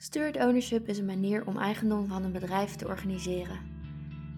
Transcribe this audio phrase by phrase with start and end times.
[0.00, 3.58] Steward ownership is een manier om eigendom van een bedrijf te organiseren.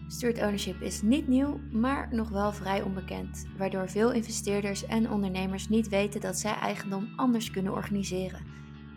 [0.09, 5.69] Steward ownership is niet nieuw, maar nog wel vrij onbekend, waardoor veel investeerders en ondernemers
[5.69, 8.41] niet weten dat zij eigendom anders kunnen organiseren,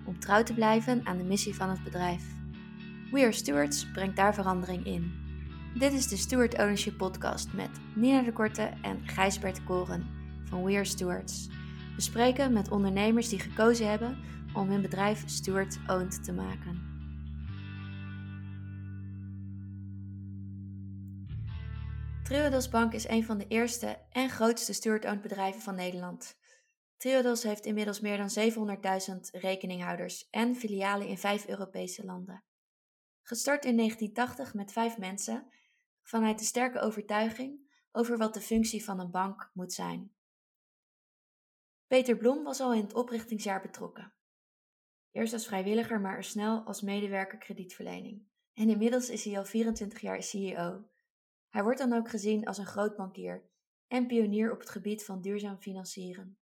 [0.05, 2.23] om trouw te blijven aan de missie van het bedrijf.
[3.11, 5.11] We Are Stewards brengt daar verandering in.
[5.79, 10.07] Dit is de Steward Ownership Podcast met Nina de Korte en Gijsbert Koren
[10.43, 11.47] van We Are Stewards.
[11.95, 14.17] We spreken met ondernemers die gekozen hebben
[14.53, 16.91] om hun bedrijf steward-owned te maken.
[22.23, 26.37] Triodos Bank is een van de eerste en grootste steward-owned bedrijven van Nederland.
[26.97, 28.29] Triodos heeft inmiddels meer dan
[29.09, 32.43] 700.000 rekeninghouders en filialen in vijf Europese landen.
[33.21, 35.47] Gestart in 1980 met vijf mensen,
[36.01, 40.11] vanuit de sterke overtuiging over wat de functie van een bank moet zijn.
[41.87, 44.13] Peter Blom was al in het oprichtingsjaar betrokken.
[45.13, 48.21] Eerst als vrijwilliger, maar er snel als medewerker kredietverlening.
[48.53, 50.85] En inmiddels is hij al 24 jaar CEO.
[51.49, 53.43] Hij wordt dan ook gezien als een groot bankier
[53.87, 56.37] en pionier op het gebied van duurzaam financieren.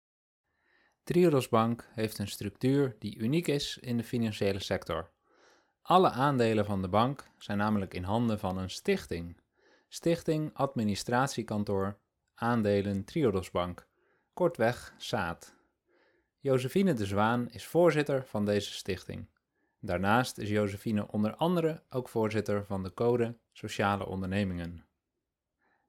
[1.03, 5.11] Triodos Bank heeft een structuur die uniek is in de financiële sector.
[5.81, 9.41] Alle aandelen van de bank zijn namelijk in handen van een stichting.
[9.87, 11.99] Stichting Administratiekantoor
[12.33, 13.87] Aandelen Triodos Bank,
[14.33, 15.56] kortweg SAAT.
[16.39, 19.27] Josephine de Zwaan is voorzitter van deze stichting.
[19.79, 24.85] Daarnaast is Josephine onder andere ook voorzitter van de Code Sociale Ondernemingen.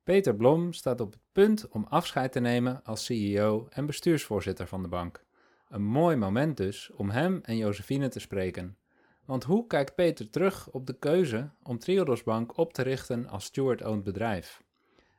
[0.05, 4.83] Peter Blom staat op het punt om afscheid te nemen als CEO en bestuursvoorzitter van
[4.83, 5.25] de bank.
[5.69, 8.77] Een mooi moment dus om hem en Josephine te spreken.
[9.25, 13.45] Want hoe kijkt Peter terug op de keuze om Triodos Bank op te richten als
[13.45, 14.63] steward-owned bedrijf?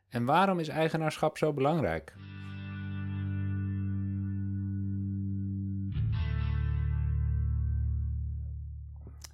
[0.07, 2.13] En waarom is eigenaarschap zo belangrijk?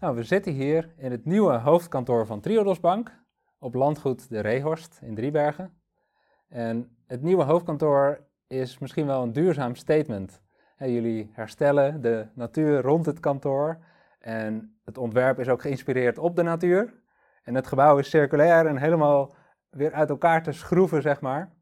[0.05, 3.11] Nou, we zitten hier in het nieuwe hoofdkantoor van Triodos Bank
[3.59, 5.73] op landgoed De Rehorst in Driebergen.
[6.49, 10.41] En het nieuwe hoofdkantoor is misschien wel een duurzaam statement.
[10.77, 13.77] jullie herstellen de natuur rond het kantoor
[14.19, 16.93] en het ontwerp is ook geïnspireerd op de natuur.
[17.43, 19.35] En het gebouw is circulair en helemaal
[19.69, 21.53] weer uit elkaar te schroeven, zeg maar.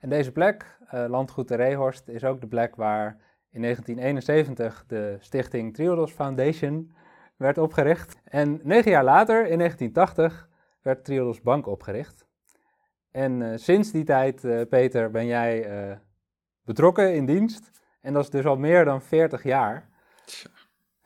[0.00, 3.16] En deze plek, uh, Landgoed de Rehorst, is ook de plek waar
[3.50, 6.92] in 1971 de stichting Triodos Foundation
[7.42, 8.20] werd opgericht.
[8.24, 10.48] En negen jaar later, in 1980,
[10.82, 12.26] werd Triodos Bank opgericht.
[13.10, 15.96] En uh, sinds die tijd, uh, Peter, ben jij uh,
[16.64, 17.70] betrokken in dienst.
[18.00, 19.88] En dat is dus al meer dan 40 jaar.
[20.24, 20.50] Tja,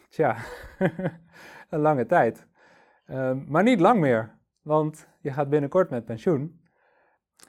[0.08, 0.36] Tja.
[1.70, 2.46] een lange tijd.
[3.06, 6.60] Ehm, maar niet lang meer, want je gaat binnenkort met pensioen.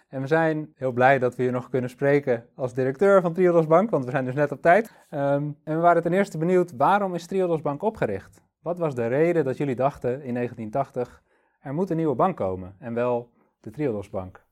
[0.07, 3.67] En we zijn heel blij dat we je nog kunnen spreken als directeur van Triodos
[3.67, 4.91] Bank, want we zijn dus net op tijd.
[5.09, 8.46] Um, en we waren ten eerste benieuwd, waarom is Triodos Bank opgericht?
[8.67, 11.23] Wat was de reden dat jullie dachten in 1980,
[11.59, 14.45] er moet een nieuwe bank komen en wel de Triodos Bank?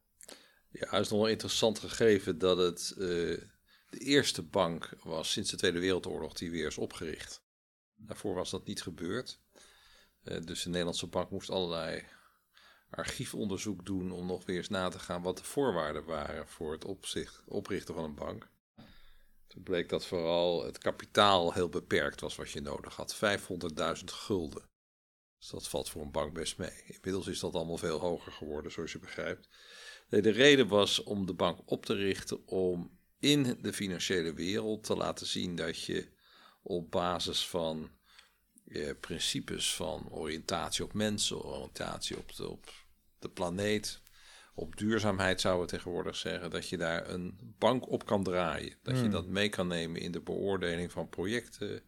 [0.69, 3.07] Ja, het is nog wel interessant gegeven dat het uh,
[3.89, 7.43] de eerste bank was sinds de Tweede Wereldoorlog die weer is opgericht.
[7.95, 9.39] Daarvoor was dat niet gebeurd.
[10.23, 12.03] Uh, dus de Nederlandse bank moest allerlei
[12.89, 16.85] archiefonderzoek doen om nog weer eens na te gaan wat de voorwaarden waren voor het
[16.85, 18.49] opzicht, oprichten van een bank.
[19.55, 23.15] Toen bleek dat vooral het kapitaal heel beperkt was wat je nodig had.
[23.15, 24.63] 500.000 gulden.
[25.39, 26.83] Dus dat valt voor een bank best mee.
[26.87, 29.49] Inmiddels is dat allemaal veel hoger geworden, zoals je begrijpt.
[30.09, 34.95] De reden was om de bank op te richten om in de financiële wereld te
[34.95, 36.11] laten zien dat je
[36.61, 37.89] op basis van
[38.65, 42.31] eh, principes van oriëntatie op mensen, oriëntatie op
[43.19, 44.01] de planeet,
[44.55, 48.75] op duurzaamheid zouden we tegenwoordig zeggen, dat je daar een bank op kan draaien.
[48.83, 49.11] Dat je Hmm.
[49.11, 51.83] dat mee kan nemen in de beoordeling van projecten,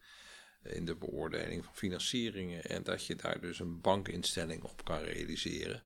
[0.63, 5.85] in de beoordeling van financieringen en dat je daar dus een bankinstelling op kan realiseren.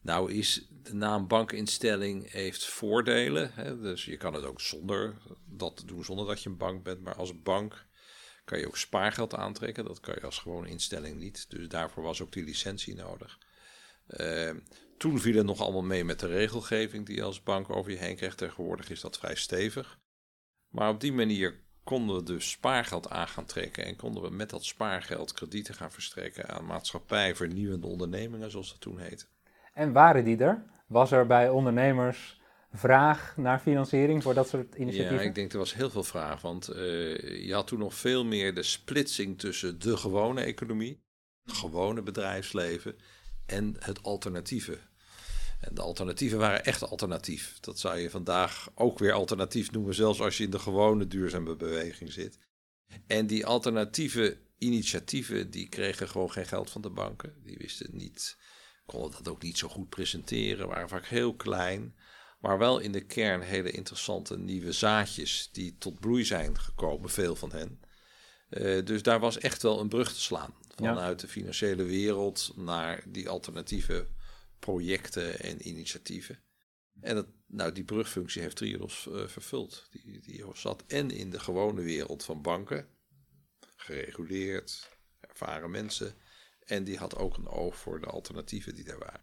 [0.00, 3.80] Nou is de naam bankinstelling heeft voordelen, hè?
[3.80, 7.00] dus je kan het ook zonder dat te doen, zonder dat je een bank bent,
[7.00, 7.86] maar als bank
[8.44, 9.84] kan je ook spaargeld aantrekken.
[9.84, 11.50] Dat kan je als gewone instelling niet.
[11.50, 13.38] Dus daarvoor was ook die licentie nodig.
[14.08, 14.50] Uh,
[14.96, 17.98] toen viel het nog allemaal mee met de regelgeving die je als bank over je
[17.98, 18.34] heen kreeg.
[18.34, 19.98] Tegenwoordig is dat vrij stevig.
[20.68, 23.84] Maar op die manier konden we dus spaargeld aan gaan trekken.
[23.84, 28.80] En konden we met dat spaargeld kredieten gaan verstrekken aan maatschappij, vernieuwende ondernemingen, zoals dat
[28.80, 29.26] toen heette.
[29.72, 30.64] En waren die er?
[30.86, 32.40] Was er bij ondernemers
[32.72, 35.16] vraag naar financiering voor dat soort initiatieven?
[35.16, 36.76] Ja, ik denk er was heel veel vraag, want uh,
[37.46, 41.02] je had toen nog veel meer de splitsing tussen de gewone economie,
[41.44, 42.96] het gewone bedrijfsleven
[43.46, 44.78] en het alternatieve.
[45.60, 47.58] En de alternatieven waren echt alternatief.
[47.60, 51.56] Dat zou je vandaag ook weer alternatief noemen, zelfs als je in de gewone duurzame
[51.56, 52.38] beweging zit.
[53.06, 57.34] En die alternatieve initiatieven die kregen gewoon geen geld van de banken.
[57.42, 58.38] Die wisten niet,
[58.86, 61.94] konden dat ook niet zo goed presenteren, waren vaak heel klein.
[62.40, 67.36] Maar wel in de kern hele interessante nieuwe zaadjes die tot bloei zijn gekomen, veel
[67.36, 67.80] van hen.
[68.50, 70.54] Uh, dus daar was echt wel een brug te slaan.
[70.76, 74.06] Vanuit de financiële wereld naar die alternatieve
[74.58, 76.38] projecten en initiatieven.
[77.00, 79.88] En dat, nou, die brugfunctie heeft Triodos uh, vervuld.
[79.90, 82.86] Die, die zat en in de gewone wereld van banken,
[83.76, 86.14] gereguleerd, ervaren mensen.
[86.64, 89.20] En die had ook een oog voor de alternatieven die daar waren.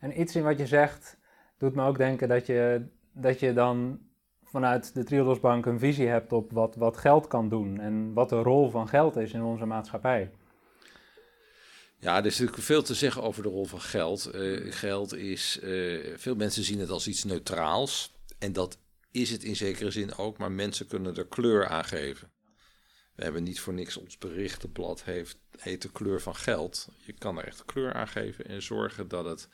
[0.00, 1.16] En iets in wat je zegt
[1.58, 4.00] doet me ook denken dat je, dat je dan
[4.42, 8.28] vanuit de Triodos Bank een visie hebt op wat, wat geld kan doen en wat
[8.28, 10.30] de rol van geld is in onze maatschappij.
[12.02, 14.34] Ja, er is natuurlijk veel te zeggen over de rol van geld.
[14.34, 18.12] Uh, geld is, uh, veel mensen zien het als iets neutraals.
[18.38, 18.78] En dat
[19.10, 22.32] is het in zekere zin ook, maar mensen kunnen er kleur aan geven.
[23.14, 26.88] We hebben niet voor niks ons berichtenblad heeft, heet de kleur van geld.
[27.04, 29.48] Je kan er echt kleur aan geven en zorgen dat het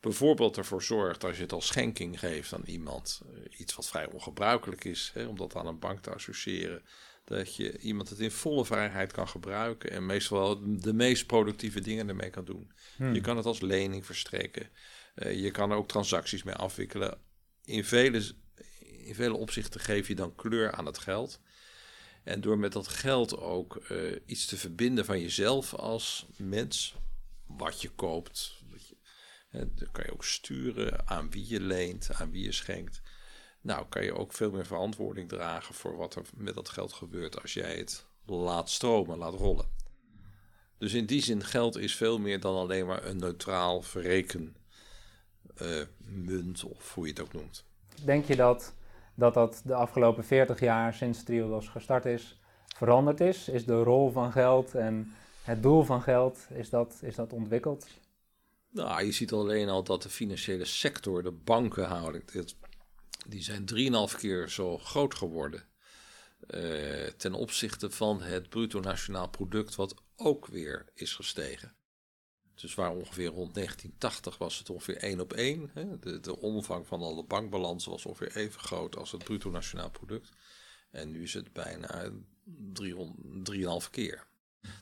[0.00, 3.20] bijvoorbeeld ervoor zorgt als je het als schenking geeft aan iemand.
[3.24, 6.82] Uh, iets wat vrij ongebruikelijk is, hè, om dat aan een bank te associëren
[7.24, 12.08] dat je iemand het in volle vrijheid kan gebruiken en meestal de meest productieve dingen
[12.08, 12.72] ermee kan doen.
[12.96, 13.14] Hmm.
[13.14, 14.68] Je kan het als lening verstrekken.
[15.14, 17.18] Uh, je kan er ook transacties mee afwikkelen.
[17.64, 18.34] In vele,
[19.04, 21.40] in vele opzichten geef je dan kleur aan het geld.
[22.24, 26.94] En door met dat geld ook uh, iets te verbinden van jezelf als mens,
[27.46, 28.96] wat je koopt, je,
[29.50, 33.02] dan kan je ook sturen aan wie je leent, aan wie je schenkt.
[33.62, 37.42] Nou, kan je ook veel meer verantwoording dragen voor wat er met dat geld gebeurt
[37.42, 39.66] als jij het laat stromen, laat rollen.
[40.78, 44.56] Dus in die zin, geld is veel meer dan alleen maar een neutraal verreken
[45.62, 47.64] uh, munt, of hoe je het ook noemt.
[48.04, 48.74] Denk je dat,
[49.14, 52.40] dat dat de afgelopen 40 jaar sinds Triodos gestart is,
[52.76, 53.48] veranderd is?
[53.48, 57.86] Is de rol van geld en het doel van geld, is dat, is dat ontwikkeld?
[58.70, 62.56] Nou, je ziet alleen al dat de financiële sector, de banken houden, het
[63.26, 63.64] die zijn
[64.12, 65.64] 3,5 keer zo groot geworden.
[66.50, 71.74] Uh, ten opzichte van het bruto nationaal product, wat ook weer is gestegen.
[72.54, 75.70] Dus waar ongeveer rond 1980 was het ongeveer 1 op 1.
[75.72, 75.98] Hè?
[75.98, 80.28] De, de, omvang van alle bankbalansen was ongeveer even groot als het bruto nationaal product.
[80.90, 84.26] En nu is het bijna 3,5 keer.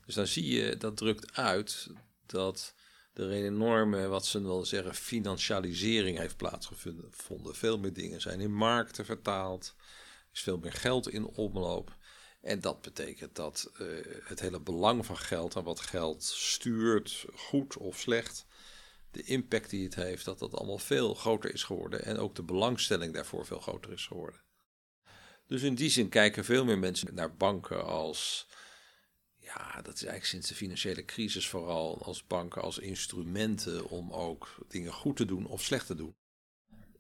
[0.07, 1.89] Dus dan zie je, dat drukt uit
[2.27, 2.75] dat
[3.15, 7.55] er een enorme, wat ze willen zeggen, financialisering heeft plaatsgevonden.
[7.55, 9.75] Veel meer dingen zijn in markten vertaald.
[9.79, 11.97] Er is veel meer geld in omloop.
[12.41, 13.89] En dat betekent dat uh,
[14.25, 18.47] het hele belang van geld en wat geld stuurt, goed of slecht,
[19.11, 22.05] de impact die het heeft, dat dat allemaal veel groter is geworden.
[22.05, 24.41] En ook de belangstelling daarvoor veel groter is geworden.
[25.47, 28.47] Dus in die zin kijken veel meer mensen naar banken als
[29.55, 34.55] ja, dat is eigenlijk sinds de financiële crisis vooral als banken als instrumenten om ook
[34.69, 36.15] dingen goed te doen of slecht te doen.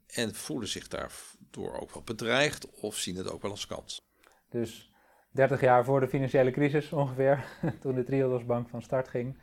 [0.07, 4.01] En voelen zich daardoor ook wel bedreigd of zien het ook wel als kans.
[4.49, 4.91] Dus
[5.31, 7.45] 30 jaar voor de financiële crisis ongeveer,
[7.81, 9.39] toen de Triodos Bank van start ging.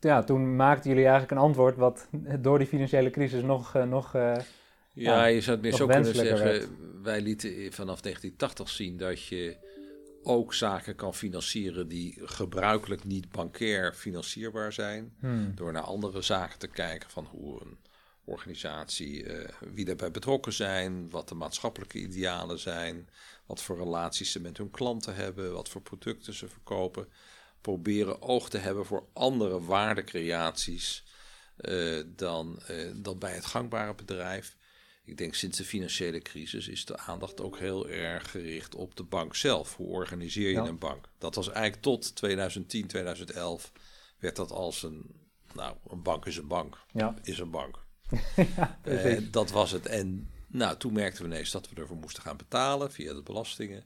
[0.00, 2.08] Ja, toen maakten jullie eigenlijk een antwoord wat
[2.40, 4.36] door die financiële crisis nog, eh, nog uh,
[4.92, 6.76] ja, je zou het meer zo kunnen zeggen.
[7.02, 9.56] Wij lieten vanaf 1980 zien dat je
[10.26, 15.14] ook zaken kan financieren die gebruikelijk niet bankair financierbaar zijn.
[15.20, 15.54] Hmm.
[15.54, 17.78] Door naar andere zaken te kijken van hoe een
[18.24, 23.08] organisatie, uh, wie daarbij betrokken zijn, wat de maatschappelijke idealen zijn,
[23.46, 27.08] wat voor relaties ze met hun klanten hebben, wat voor producten ze verkopen.
[27.60, 31.04] Proberen oog te hebben voor andere waardecreaties
[31.60, 34.56] uh, dan, uh, dan bij het gangbare bedrijf
[35.06, 39.02] ik denk sinds de financiële crisis is de aandacht ook heel erg gericht op de
[39.02, 39.76] bank zelf.
[39.76, 41.08] Hoe organiseer je een bank?
[41.18, 43.72] Dat was eigenlijk tot 2010, 2011
[44.18, 45.10] werd dat als een,
[45.52, 47.14] nou, een bank is een bank, ja.
[47.22, 47.84] is een bank.
[48.56, 49.86] ja, uh, dat was het.
[49.86, 53.84] En nou, toen merkten we ineens dat we ervoor moesten gaan betalen via de belastingen.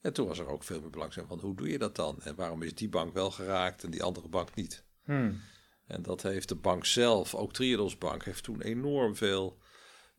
[0.00, 2.22] En toen was er ook veel meer belangstelling van hoe doe je dat dan?
[2.22, 4.84] En waarom is die bank wel geraakt en die andere bank niet?
[5.04, 5.40] Hmm.
[5.86, 9.58] En dat heeft de bank zelf, ook Triodos Bank, heeft toen enorm veel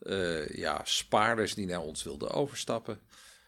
[0.01, 2.99] uh, ja, spaarders die naar ons wilden overstappen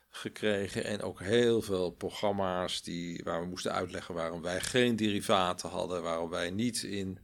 [0.10, 0.86] gekregen.
[0.86, 6.04] En ook heel veel programma's die, waar we moesten uitleggen waarom wij geen derivaten hadden,
[6.04, 7.20] waarom wij niet in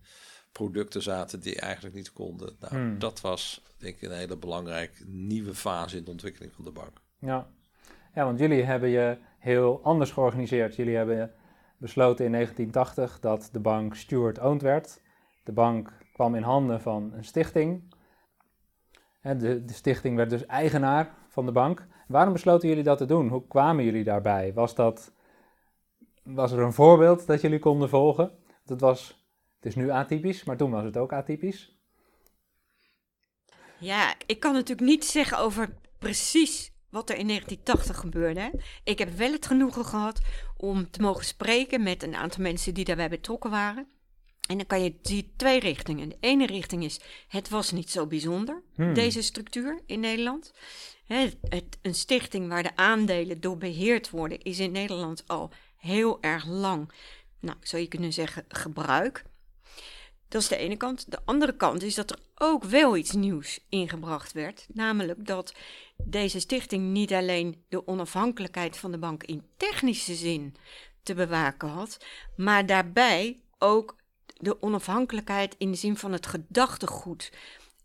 [0.51, 2.55] producten zaten die eigenlijk niet konden.
[2.59, 2.99] Nou, hmm.
[2.99, 7.01] dat was denk ik een hele belangrijke nieuwe fase in de ontwikkeling van de bank.
[7.19, 7.47] Ja.
[8.13, 10.75] ja, want jullie hebben je heel anders georganiseerd.
[10.75, 11.31] Jullie hebben
[11.77, 15.01] besloten in 1980 dat de bank steward-owned werd.
[15.43, 17.95] De bank kwam in handen van een stichting
[19.33, 21.87] de, de, stichting werd dus eigenaar van de bank.
[22.07, 23.27] Waarom besloten jullie dat te doen?
[23.27, 24.53] Hoe kwamen jullie daarbij?
[24.53, 25.13] Was dat,
[26.23, 28.31] was er een voorbeeld dat jullie konden volgen?
[28.65, 31.77] Dat was, het is nu atypisch, maar toen was het ook atypisch.
[33.79, 35.69] Ja, ik kan natuurlijk niet zeggen over
[35.99, 38.61] precies wat er in 1980 gebeurde.
[38.83, 40.21] Ik heb wel het genoegen gehad
[40.57, 43.87] om te mogen spreken met een aantal mensen die daarbij betrokken waren.
[44.47, 46.09] En dan kan je die twee richtingen.
[46.09, 48.93] De ene richting is, het was niet zo bijzonder, Hmm.
[48.93, 50.53] deze structuur in Nederland.
[51.05, 51.37] Het,
[51.81, 56.91] een stichting waar de aandelen door beheerd worden, is in Nederland al heel erg lang,
[57.39, 59.23] nou, zou je kunnen zeggen, gebruik.
[60.27, 61.11] Dat is de ene kant.
[61.11, 64.65] De andere kant is dat er ook wel iets nieuws ingebracht werd.
[64.73, 65.53] Namelijk dat
[65.97, 70.55] deze stichting niet alleen de onafhankelijkheid van de bank in technische zin
[71.03, 71.97] te bewaken had,
[72.35, 73.95] maar daarbij ook
[74.41, 77.31] de onafhankelijkheid in de zin van het gedachtegoed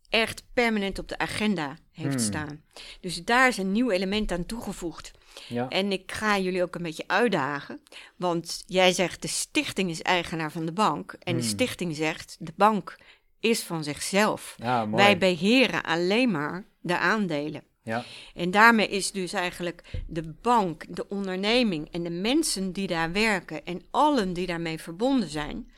[0.09, 2.25] echt permanent op de agenda heeft Hmm.
[2.25, 2.62] staan.
[3.00, 5.11] Dus daar is een nieuw element aan toegevoegd.
[5.49, 5.68] Ja.
[5.68, 7.80] En ik ga jullie ook een beetje uitdagen.
[8.16, 11.12] Want jij zegt de stichting is eigenaar van de bank.
[11.12, 11.50] En de Hmm.
[11.50, 12.97] stichting zegt de bank
[13.40, 14.54] is van zichzelf.
[14.59, 14.90] Ja.
[14.90, 17.62] Wij beheren alleen maar de aandelen.
[17.85, 18.04] ja.
[18.35, 23.64] En daarmee is dus eigenlijk de bank, de onderneming en de mensen die daar werken
[23.64, 25.71] en allen die daarmee verbonden zijn,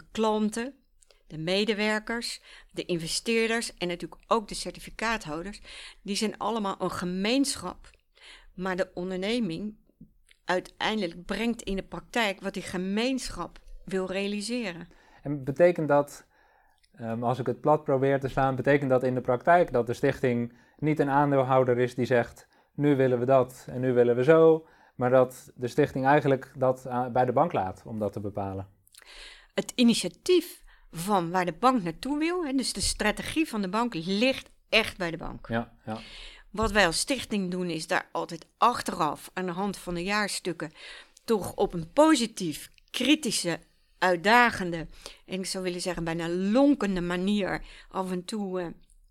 [0.00, 0.74] de klanten,
[1.26, 5.60] de medewerkers, de investeerders en natuurlijk ook de certificaathouders,
[6.02, 7.90] die zijn allemaal een gemeenschap.
[8.54, 9.76] Maar de onderneming
[10.44, 14.88] uiteindelijk brengt in de praktijk wat die gemeenschap wil realiseren.
[15.22, 16.26] En betekent dat,
[16.96, 19.94] ehm, als ik het plat probeer te slaan, betekent dat in de praktijk dat de
[19.94, 24.24] stichting niet een aandeelhouder is die zegt, nu willen we dat en nu willen we
[24.24, 28.20] zo, maar dat de stichting eigenlijk dat aan- bij de bank laat om dat te
[28.20, 28.66] bepalen?
[29.60, 33.94] Het initiatief van waar de bank naartoe wil, hè, dus de strategie van de bank,
[33.94, 35.48] ligt echt bij de bank.
[35.48, 36.00] Ja, ja.
[36.50, 40.72] Wat wij als stichting doen, is daar altijd achteraf aan de hand van de jaarstukken
[41.24, 43.60] toch op een positief, kritische,
[43.98, 44.86] uitdagende
[45.26, 48.66] en ik zou willen zeggen bijna lonkende manier af en toe eh,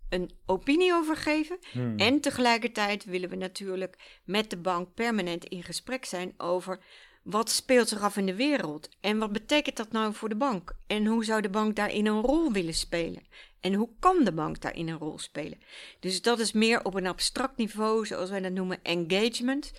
[0.08, 1.58] een opinie over geven.
[1.72, 1.98] Hmm.
[1.98, 6.80] En tegelijkertijd willen we natuurlijk met de bank permanent in gesprek zijn over
[7.22, 10.76] wat speelt zich af in de wereld en wat betekent dat nou voor de bank
[10.86, 13.22] en hoe zou de bank daarin een rol willen spelen
[13.60, 15.58] en hoe kan de bank daarin een rol spelen.
[16.00, 19.72] Dus dat is meer op een abstract niveau, zoals wij dat noemen, engagement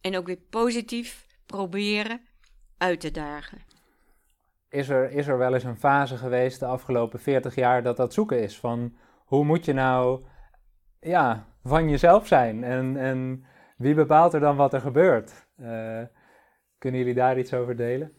[0.00, 2.20] en ook weer positief proberen
[2.78, 3.58] uit te dagen.
[4.68, 8.14] Is er, is er wel eens een fase geweest de afgelopen 40 jaar dat dat
[8.14, 10.24] zoeken is van hoe moet je nou
[11.00, 13.44] ja, van jezelf zijn en, en
[13.76, 15.46] wie bepaalt er dan wat er gebeurt?
[15.56, 16.02] Eh,
[16.84, 18.12] kunnen jullie daar iets over delen?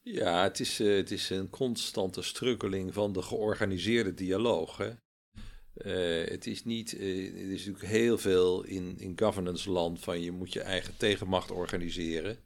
[0.00, 4.76] Ja, het is, eh, het is een constante struggeling van de georganiseerde dialoog.
[4.76, 4.90] Hè?
[5.74, 10.20] Eh, het is niet, eh, het is natuurlijk heel veel in, in governance land van
[10.20, 12.38] je moet je eigen tegenmacht organiseren.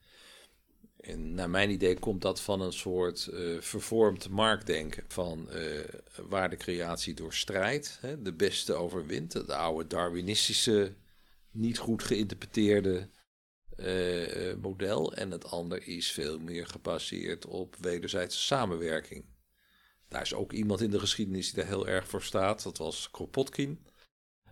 [1.00, 3.28] En naar mijn idee komt dat van een soort
[3.60, 5.48] vervormd marktdenken van
[6.28, 7.98] waardecreatie door strijd.
[8.00, 8.22] Hè?
[8.22, 10.94] De beste overwint, het oude Darwinistische,
[11.50, 13.08] niet goed geïnterpreteerde
[13.78, 15.14] eh, eh, model.
[15.14, 19.24] En het ander is veel meer gebaseerd op wederzijdse samenwerking.
[20.08, 22.62] Daar is ook iemand in de geschiedenis die daar heel erg voor staat.
[22.62, 23.86] Dat was Kropotkin.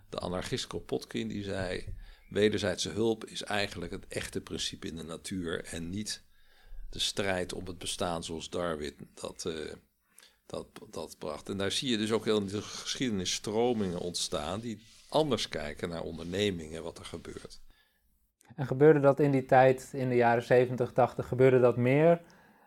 [0.09, 1.95] De anarchist Kropotkin die zei...
[2.29, 5.65] wederzijdse hulp is eigenlijk het echte principe in de natuur...
[5.65, 6.23] en niet
[6.91, 9.73] de strijd om het bestaan zoals Darwin dat, eh,
[10.47, 11.49] dat, dat bracht.
[11.49, 14.61] En daar zie je dus ook heel in de geschiedenis stromingen ontstaan...
[14.61, 17.61] die anders kijken naar ondernemingen, wat er gebeurt.
[18.57, 22.21] En gebeurde dat in die tijd, in de jaren 70, 80, gebeurde dat meer?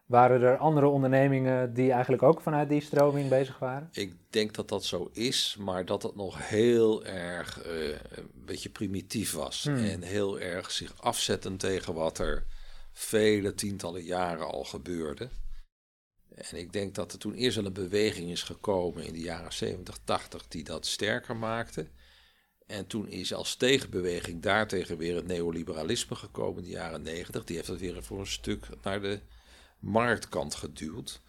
[0.06, 3.90] Waren er andere ondernemingen die eigenlijk ook vanuit die stroming bezig waren?
[3.92, 8.70] Ik denk dat dat zo is, maar dat het nog heel erg eh, een beetje
[8.70, 9.64] primitief was.
[9.64, 9.76] Hmm.
[9.76, 12.46] En heel erg zich afzetten tegen wat er
[12.92, 15.30] vele tientallen jaren al gebeurde.
[16.36, 19.54] En ik denk dat er toen eerst wel een beweging is gekomen in de jaren
[19.54, 21.88] 70, 80 die dat sterker maakte.
[22.70, 27.44] En toen is als tegenbeweging daartegen weer het neoliberalisme gekomen in de jaren 90.
[27.44, 29.20] Die heeft dat weer voor een stuk naar de
[29.80, 31.22] marktkant geduwd.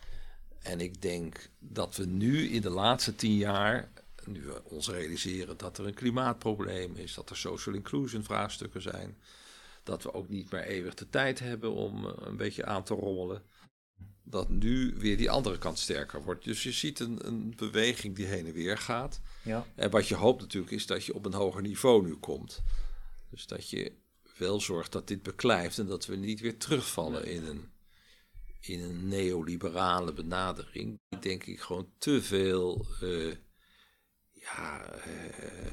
[0.59, 3.91] En ik denk dat we nu in de laatste tien jaar,
[4.25, 9.17] nu we ons realiseren dat er een klimaatprobleem is, dat er social inclusion vraagstukken zijn,
[9.83, 12.95] dat we ook niet meer eeuwig de tijd hebben om eh, een beetje aan te
[12.95, 13.43] rommelen,
[14.23, 16.45] dat nu weer die andere kant sterker wordt.
[16.45, 19.21] Dus je ziet een, een beweging die heen en weer gaat.
[19.43, 19.67] Ja.
[19.75, 22.63] En wat je hoopt natuurlijk is dat je op een hoger niveau nu komt.
[23.31, 23.93] Dus dat je
[24.37, 27.71] wel zorgt dat dit beklijft en dat we niet weer terugvallen in een,
[28.61, 31.01] in een neoliberale benadering.
[31.09, 33.33] Die denk ik gewoon te veel eh,
[34.33, 35.71] ja, eh,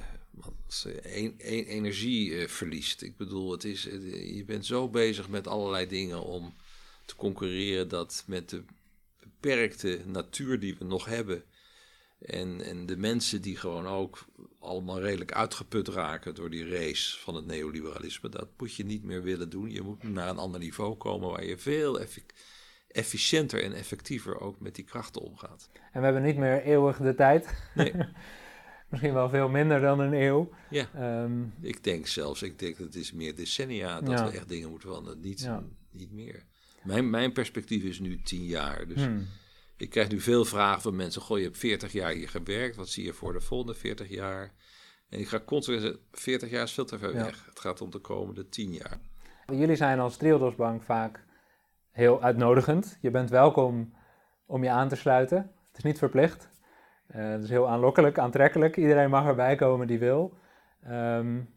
[1.68, 3.02] energie eh, verliest.
[3.02, 6.54] Ik bedoel, het is, je bent zo bezig met allerlei dingen om
[7.06, 8.64] te concurreren dat met de
[9.20, 11.44] beperkte natuur die we nog hebben.
[12.20, 14.26] En, en de mensen die gewoon ook
[14.60, 18.30] allemaal redelijk uitgeput raken door die race van het neoliberalisme.
[18.30, 19.72] Dat moet je niet meer willen doen.
[19.72, 22.00] Je moet naar een ander niveau komen waar je veel
[22.88, 25.70] efficiënter en effectiever ook met die krachten omgaat.
[25.92, 27.70] En we hebben niet meer eeuwig de tijd.
[27.76, 27.94] Nee.
[28.90, 30.50] Misschien wel veel minder dan een eeuw.
[30.70, 34.50] Ja, ehm, ik denk zelfs, ik denk dat het is meer decennia dat we echt
[34.50, 35.20] dingen moeten veranderen.
[35.20, 35.50] Niet,
[35.92, 36.46] niet meer.
[36.84, 38.88] Mijn, mijn perspectief is nu tien jaar.
[38.88, 39.28] Dus hmm.
[39.78, 41.22] Ik krijg nu veel vragen van mensen.
[41.22, 42.76] Goh, je hebt 40 jaar hier gewerkt.
[42.76, 44.52] Wat zie je voor de volgende 40 jaar?
[45.10, 47.46] En ik ga constant zeggen, 40 jaar is veel te ver weg.
[47.46, 49.00] Het gaat om de komende 10 jaar.
[49.46, 51.26] Jullie zijn als Triodosbank vaak
[51.92, 52.98] heel uitnodigend.
[53.02, 53.94] Je bent welkom
[54.46, 55.38] om je aan te sluiten.
[55.68, 56.50] Het is niet verplicht.
[57.16, 58.78] Uh, het is heel aanlokkelijk, aantrekkelijk.
[58.78, 60.38] Iedereen mag erbij komen die wil.
[60.88, 61.50] Um,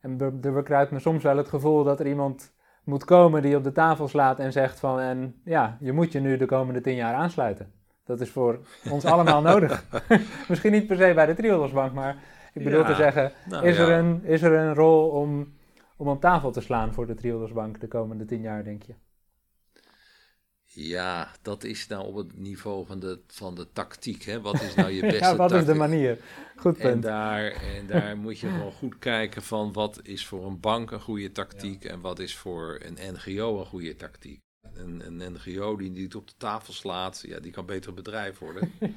[0.00, 2.54] en er bekruipt me soms wel het gevoel dat er iemand
[2.86, 5.00] moet komen die op de tafel slaat en zegt van...
[5.00, 7.72] en ja, je moet je nu de komende tien jaar aansluiten.
[8.04, 8.58] Dat is voor
[8.90, 9.84] ons allemaal nodig.
[10.48, 12.16] Misschien niet per se bij de Triodosbank, maar
[12.52, 13.32] ik bedoel te zeggen...
[13.44, 15.54] Nou is, er een, is er een rol om,
[15.96, 18.94] om op tafel te slaan voor de Triodosbank de komende tien jaar, denk je?
[20.78, 24.22] Ja, dat is nou op het niveau van de, van de tactiek.
[24.22, 24.40] Hè?
[24.40, 26.18] Wat is nou je beste ja, wat is de manier?
[26.56, 26.94] Goed punt.
[26.94, 30.90] En daar, en daar moet je gewoon goed kijken van wat is voor een bank
[30.90, 34.40] een goede tactiek en wat is voor een NGO een goede tactiek.
[34.74, 38.38] Een, een NGO die niet op de tafel slaat, ja, die kan beter een bedrijf
[38.38, 38.72] worden.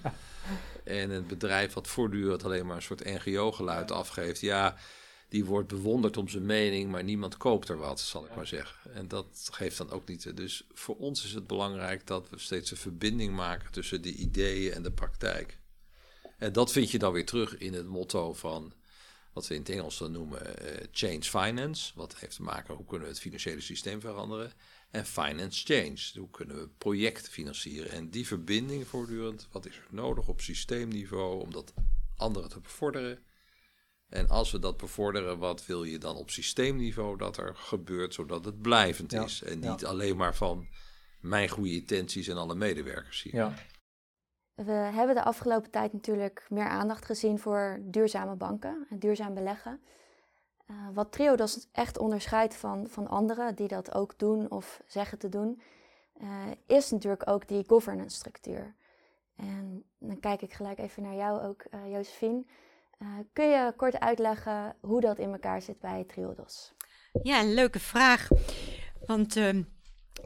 [0.83, 4.75] En een bedrijf wat voortdurend alleen maar een soort NGO-geluid afgeeft, ja,
[5.29, 8.93] die wordt bewonderd om zijn mening, maar niemand koopt er wat, zal ik maar zeggen.
[8.93, 10.38] En dat geeft dan ook niet.
[10.38, 14.74] Dus voor ons is het belangrijk dat we steeds een verbinding maken tussen de ideeën
[14.74, 15.59] en de praktijk.
[16.38, 18.74] En dat vind je dan weer terug in het motto van
[19.33, 21.91] wat we in het Engels dan noemen uh, change finance.
[21.95, 24.51] Wat heeft te maken hoe kunnen we het financiële systeem veranderen.
[24.91, 26.19] En finance change.
[26.19, 27.91] Hoe kunnen we projecten financieren.
[27.91, 31.73] En die verbinding voortdurend, wat is er nodig op systeemniveau om dat
[32.15, 33.19] anderen te bevorderen.
[34.10, 38.45] En als we dat bevorderen, wat wil je dan op systeemniveau dat er gebeurt, zodat
[38.45, 39.43] het blijvend is.
[39.43, 40.67] En niet alleen maar van
[41.19, 43.36] mijn goede intenties en alle medewerkers hier.
[43.36, 43.54] Ja.
[44.54, 49.82] We hebben de afgelopen tijd natuurlijk meer aandacht gezien voor duurzame banken en duurzaam beleggen.
[50.67, 55.30] Uh, wat Triodos echt onderscheidt van, van anderen die dat ook doen of zeggen te
[55.30, 55.62] doen,
[56.22, 56.28] uh,
[56.65, 58.76] is natuurlijk ook die governance structuur.
[59.36, 62.43] En dan kijk ik gelijk even naar jou ook, uh, Josephine.
[62.99, 66.73] Uh, kun je kort uitleggen hoe dat in elkaar zit bij Triodos?
[67.23, 68.27] Ja, een leuke vraag.
[69.05, 69.49] Want uh,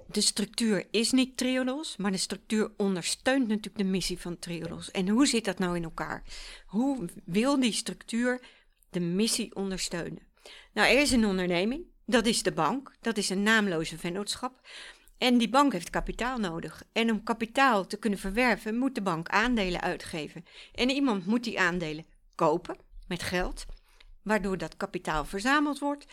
[0.08, 4.92] de structuur is niet Triodos, maar de structuur ondersteunt natuurlijk de missie van Triodos.
[4.92, 6.24] En hoe zit dat nou in elkaar?
[6.66, 8.42] Hoe wil die structuur
[8.90, 10.28] de missie ondersteunen?
[10.74, 14.68] Nou, er is een onderneming, dat is de bank, dat is een naamloze vennootschap.
[15.18, 16.84] En die bank heeft kapitaal nodig.
[16.92, 20.46] En om kapitaal te kunnen verwerven, moet de bank aandelen uitgeven.
[20.74, 22.06] En iemand moet die aandelen
[22.36, 23.66] kopen met geld,
[24.22, 26.06] waardoor dat kapitaal verzameld wordt.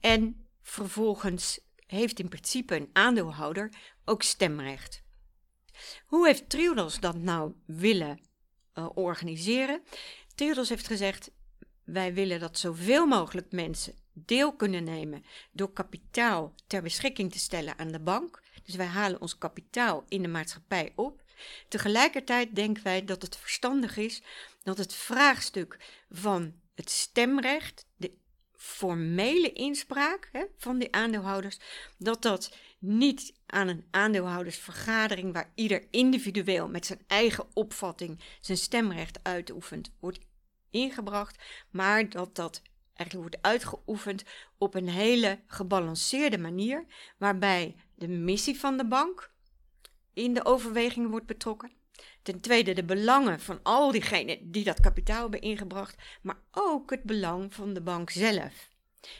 [0.00, 3.72] En vervolgens heeft in principe een aandeelhouder
[4.04, 5.02] ook stemrecht.
[6.06, 8.20] Hoe heeft Triodos dat nou willen
[8.74, 9.82] uh, organiseren?
[10.34, 11.30] Triodos heeft gezegd:
[11.84, 17.78] wij willen dat zoveel mogelijk mensen deel kunnen nemen door kapitaal ter beschikking te stellen
[17.78, 18.42] aan de bank.
[18.62, 21.22] Dus wij halen ons kapitaal in de maatschappij op.
[21.68, 24.22] Tegelijkertijd denken wij dat het verstandig is
[24.62, 25.78] dat het vraagstuk
[26.10, 28.12] van het stemrecht, de
[28.56, 31.58] formele inspraak hè, van die aandeelhouders,
[31.98, 39.18] dat dat niet aan een aandeelhoudersvergadering waar ieder individueel met zijn eigen opvatting zijn stemrecht
[39.22, 40.18] uitoefent, wordt
[40.70, 41.38] ingebracht,
[41.70, 42.62] maar dat dat
[42.94, 44.24] eigenlijk wordt uitgeoefend
[44.58, 46.86] op een hele gebalanceerde manier,
[47.18, 49.30] waarbij de missie van de bank
[50.12, 51.72] in de overwegingen wordt betrokken.
[52.22, 57.02] Ten tweede de belangen van al diegenen die dat kapitaal hebben ingebracht, maar ook het
[57.02, 58.70] belang van de bank zelf.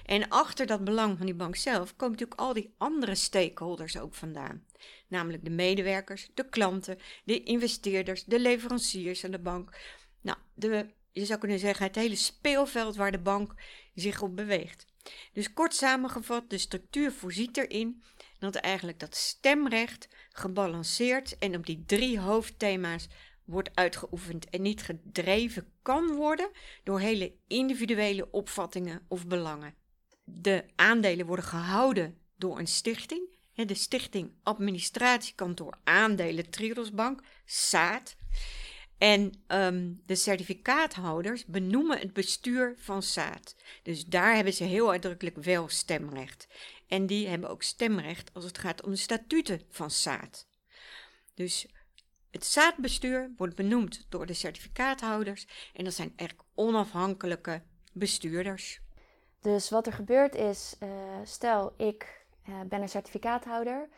[0.05, 4.15] En achter dat belang van die bank zelf komen natuurlijk al die andere stakeholders ook
[4.15, 4.67] vandaan.
[5.09, 9.79] Namelijk de medewerkers, de klanten, de investeerders, de leveranciers aan de bank.
[10.21, 13.55] Nou, de, je zou kunnen zeggen het hele speelveld waar de bank
[13.95, 14.87] zich op beweegt.
[15.33, 18.03] Dus kort samengevat, de structuur voorziet erin
[18.43, 23.09] dat eigenlijk dat stemrecht gebalanceerd en op die drie hoofdthema's
[23.45, 26.51] wordt uitgeoefend en niet gedreven kan worden
[26.85, 29.75] door hele individuele opvattingen of belangen.
[30.25, 38.17] De aandelen worden gehouden door een stichting, de Stichting Administratiekantoor Aandelen Triodosbank, SAAT.
[38.99, 43.57] En um, de certificaathouders benoemen het bestuur van SAAT.
[43.83, 46.49] Dus daar hebben ze heel uitdrukkelijk wel stemrecht.
[46.93, 50.47] En die hebben ook stemrecht als het gaat om de statuten van SAAT.
[51.35, 51.69] Dus
[52.31, 58.81] het zaadbestuur wordt benoemd door de certificaathouders en dat zijn echt onafhankelijke bestuurders.
[59.41, 60.91] Dus wat er gebeurt is, uh,
[61.25, 63.89] stel ik uh, ben een certificaathouder.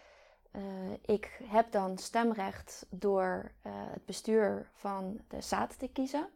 [0.57, 0.63] Uh,
[1.05, 6.29] ik heb dan stemrecht door het bestuur van de zaad te kiezen.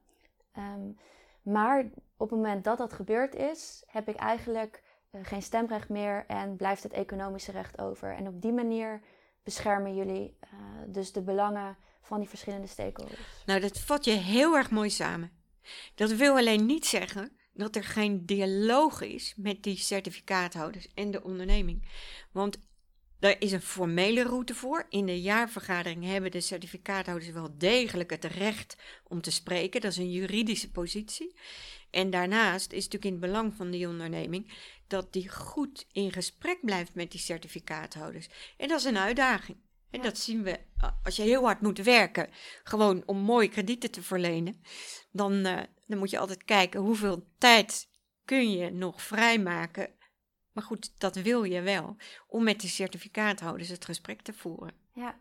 [0.57, 0.99] Um,
[1.43, 1.85] maar
[2.17, 4.83] op het moment dat dat gebeurd is, heb ik eigenlijk
[5.23, 8.15] geen stemrecht meer en blijft het economische recht over.
[8.15, 9.01] En op die manier
[9.43, 10.37] beschermen jullie
[10.87, 13.43] dus de belangen van die verschillende stakeholders.
[13.47, 15.31] Nou, dat vat je heel erg mooi samen.
[15.95, 21.23] Dat wil alleen niet zeggen dat er geen dialoog is met die certificaathouders en de
[21.23, 21.89] onderneming.
[22.33, 22.59] Want
[23.19, 24.87] er is een formele route voor.
[24.89, 29.81] In de jaarvergadering hebben de certificaathouders wel degelijk het recht om te spreken.
[29.81, 31.35] Dat is een juridische positie.
[31.91, 34.53] En daarnaast is het natuurlijk in het belang van die onderneming
[34.89, 38.29] dat die goed in gesprek blijft met die certificaathouders.
[38.57, 39.59] En dat is een uitdaging.
[39.91, 40.61] En dat zien we
[41.03, 42.29] als je heel hard moet werken,
[42.65, 44.61] gewoon om mooie kredieten te verlenen.
[45.11, 47.89] Dan, uh, dan moet je altijd kijken hoeveel tijd
[48.25, 49.91] kun je nog vrijmaken.
[50.53, 51.97] Maar goed, dat wil je wel,
[52.27, 54.75] om met de certificaathouders het gesprek te voeren.
[54.93, 55.19] Ja.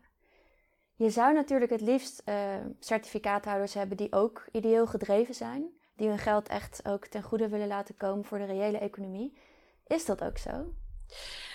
[0.94, 6.18] Je zou natuurlijk het liefst uh, certificaathouders hebben die ook ideeel gedreven zijn, die hun
[6.18, 9.38] geld echt ook ten goede willen laten komen voor de reële economie.
[9.88, 10.74] Is dat ook zo?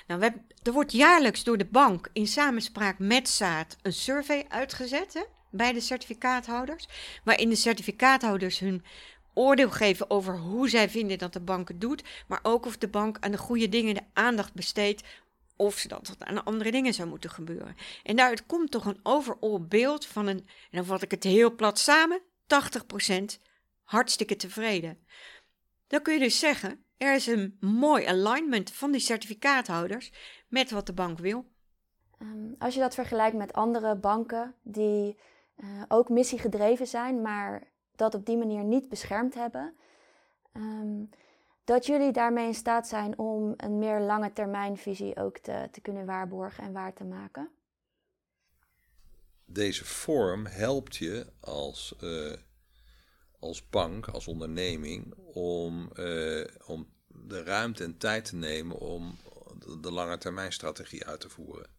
[0.07, 5.13] Nou, we er wordt jaarlijks door de bank in samenspraak met Zaad een survey uitgezet
[5.13, 6.87] hè, bij de certificaathouders,
[7.23, 8.83] waarin de certificaathouders hun
[9.33, 12.87] oordeel geven over hoe zij vinden dat de bank het doet, maar ook of de
[12.87, 15.03] bank aan de goede dingen de aandacht besteedt
[15.55, 17.75] of ze dat aan andere dingen zou moeten gebeuren.
[18.03, 21.55] En daaruit komt toch een overall beeld van een, en dan vat ik het heel
[21.55, 22.21] plat samen,
[23.11, 23.23] 80%
[23.83, 24.97] hartstikke tevreden.
[25.87, 30.11] Dan kun je dus zeggen, er is een mooi alignment van die certificaathouders
[30.47, 31.45] met wat de bank wil.
[32.19, 35.17] Um, als je dat vergelijkt met andere banken die
[35.55, 39.75] uh, ook missiegedreven zijn, maar dat op die manier niet beschermd hebben,
[40.53, 41.09] um,
[41.63, 46.05] dat jullie daarmee in staat zijn om een meer lange termijnvisie ook te, te kunnen
[46.05, 47.49] waarborgen en waar te maken?
[49.45, 52.33] Deze vorm helpt je als, uh,
[53.43, 59.17] als bank, als onderneming, om, uh, om de ruimte en tijd te nemen om
[59.81, 61.69] de, lange termijn strategie uit te voeren.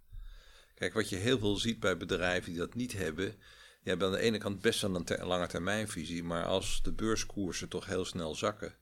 [0.75, 3.25] Kijk, wat je heel veel ziet bij bedrijven die dat niet hebben,
[3.83, 6.93] je hebt aan de ene kant best wel een ter, lange termijnvisie, maar als de
[6.93, 8.75] beurskoersen toch heel snel zakken,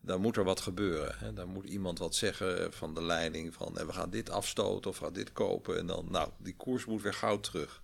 [0.00, 1.18] dan moet er wat gebeuren.
[1.18, 1.32] Hè?
[1.32, 5.04] Dan moet iemand wat zeggen van de leiding van we gaan dit afstoten of we
[5.04, 7.82] gaan dit kopen en dan, nou, die koers moet weer gauw terug.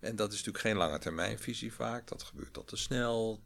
[0.00, 3.42] En dat is natuurlijk geen lange termijnvisie vaak, dat gebeurt al te snel,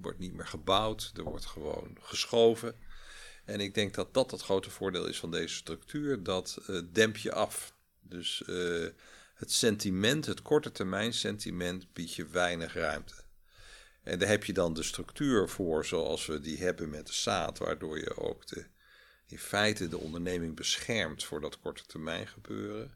[0.00, 2.74] wordt niet meer gebouwd, er wordt gewoon geschoven.
[3.44, 6.22] En ik denk dat dat het grote voordeel is van deze structuur.
[6.22, 7.74] Dat uh, demp je af.
[8.00, 8.88] Dus uh,
[9.34, 13.14] het sentiment, het korte termijn sentiment, biedt je weinig ruimte.
[14.02, 17.58] En daar heb je dan de structuur voor zoals we die hebben met de SAAD,
[17.58, 18.66] waardoor je ook de,
[19.26, 22.94] in feite de onderneming beschermt voor dat korte termijn gebeuren.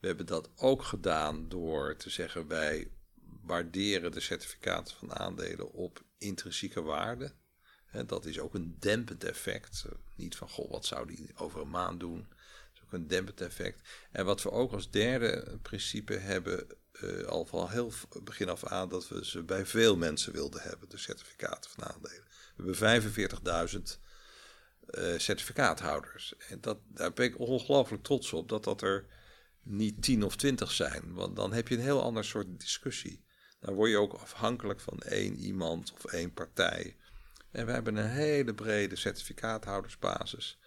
[0.00, 2.90] We hebben dat ook gedaan door te zeggen wij
[3.42, 7.32] waarderen de certificaten van aandelen op intrinsieke waarde
[8.06, 9.84] dat is ook een dempend effect.
[10.16, 12.26] Niet van, goh, wat zou die over een maand doen?
[12.28, 13.80] Dat is ook een dempend effect.
[14.12, 16.66] En wat we ook als derde principe hebben,
[17.02, 20.88] uh, al van heel begin af aan, dat we ze bij veel mensen wilden hebben,
[20.88, 22.24] de certificaten van aandelen.
[22.56, 24.00] We hebben 45.000
[24.90, 26.34] uh, certificaathouders.
[26.48, 29.06] En dat, daar ben ik ongelooflijk trots op, dat dat er
[29.62, 31.12] niet 10 of 20 zijn.
[31.12, 33.24] Want dan heb je een heel ander soort discussie.
[33.62, 36.96] Dan word je ook afhankelijk van één iemand of één partij
[37.52, 40.58] en we hebben een hele brede certificaathoudersbasis.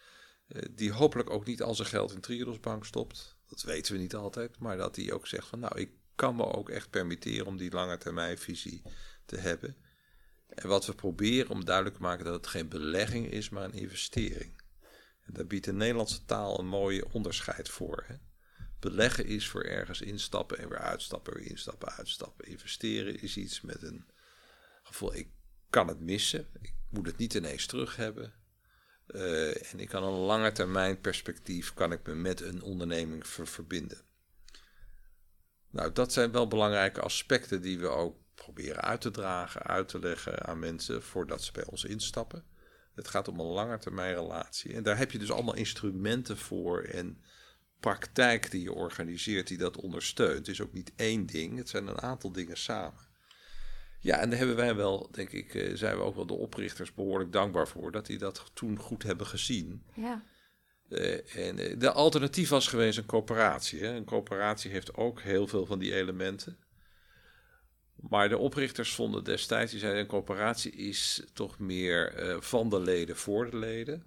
[0.47, 3.35] Uh, die hopelijk ook niet al zijn geld in Triodos Bank stopt.
[3.49, 4.59] Dat weten we niet altijd.
[4.59, 7.71] Maar dat die ook zegt van nou, ik kan me ook echt permitteren om die
[7.71, 8.81] lange termijnvisie
[9.25, 9.75] te hebben.
[10.47, 13.73] En wat we proberen om duidelijk te maken dat het geen belegging is, maar een
[13.73, 14.61] investering.
[15.25, 18.03] En daar biedt de Nederlandse taal een mooie onderscheid voor.
[18.07, 18.15] Hè?
[18.85, 22.47] Beleggen is voor ergens instappen en weer uitstappen, weer instappen, uitstappen.
[22.47, 24.05] Investeren is iets met een
[24.83, 25.27] gevoel, ik
[25.69, 26.47] kan het missen.
[26.61, 28.33] Ik moet het niet ineens terug hebben.
[29.07, 33.47] Uh, en ik kan een lange termijn perspectief kan ik me met een onderneming ver
[33.47, 34.01] verbinden.
[35.69, 39.99] Nou, dat zijn wel belangrijke aspecten die we ook proberen uit te dragen, uit te
[39.99, 42.45] leggen aan mensen voordat ze bij ons instappen.
[42.95, 44.73] Het gaat om een lange termijn relatie.
[44.73, 47.23] En daar heb je dus allemaal instrumenten voor en
[47.79, 50.37] praktijk die je organiseert die dat ondersteunt.
[50.37, 53.03] Het is ook niet één ding, het zijn een aantal dingen samen.
[53.99, 56.93] Ja, en daar hebben wij wel, denk ik, uh, zijn we ook wel de oprichters
[56.93, 59.83] behoorlijk dankbaar voor dat die dat toen goed hebben gezien.
[59.93, 60.23] Ja.
[60.89, 63.79] Uh, en uh, de alternatief was geweest een coöperatie.
[63.79, 63.95] Hè.
[63.95, 66.57] Een coöperatie heeft ook heel veel van die elementen.
[67.95, 72.79] Maar de oprichters vonden destijds, die zeiden een coöperatie is toch meer uh, van de
[72.79, 74.05] leden voor de leden.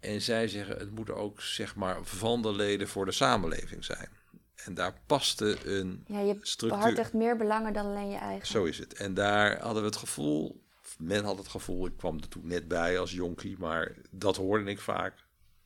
[0.00, 4.08] En zij zeggen het moet ook zeg maar van de leden voor de samenleving zijn.
[4.54, 6.78] En daar paste een ja, je structuur.
[6.78, 8.46] behartigt meer belangen dan alleen je eigen.
[8.46, 8.94] Zo is het.
[8.94, 10.62] En daar hadden we het gevoel,
[10.98, 14.70] men had het gevoel, ik kwam er toen net bij als jonkie, maar dat hoorde
[14.70, 15.14] ik vaak.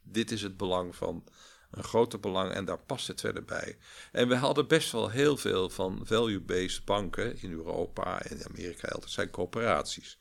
[0.03, 1.25] Dit is het belang van
[1.71, 3.79] een groter belang en daar past het verder bij.
[4.13, 8.89] En we hadden best wel heel veel van value-based banken in Europa en in Amerika,
[8.89, 10.19] dat zijn coöperaties.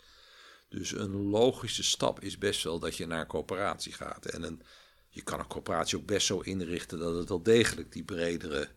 [0.72, 4.26] Dus een logische stap is best wel dat je naar een coöperatie gaat.
[4.26, 4.62] En een,
[5.10, 8.70] je kan een coöperatie ook best zo inrichten dat het wel degelijk die bredere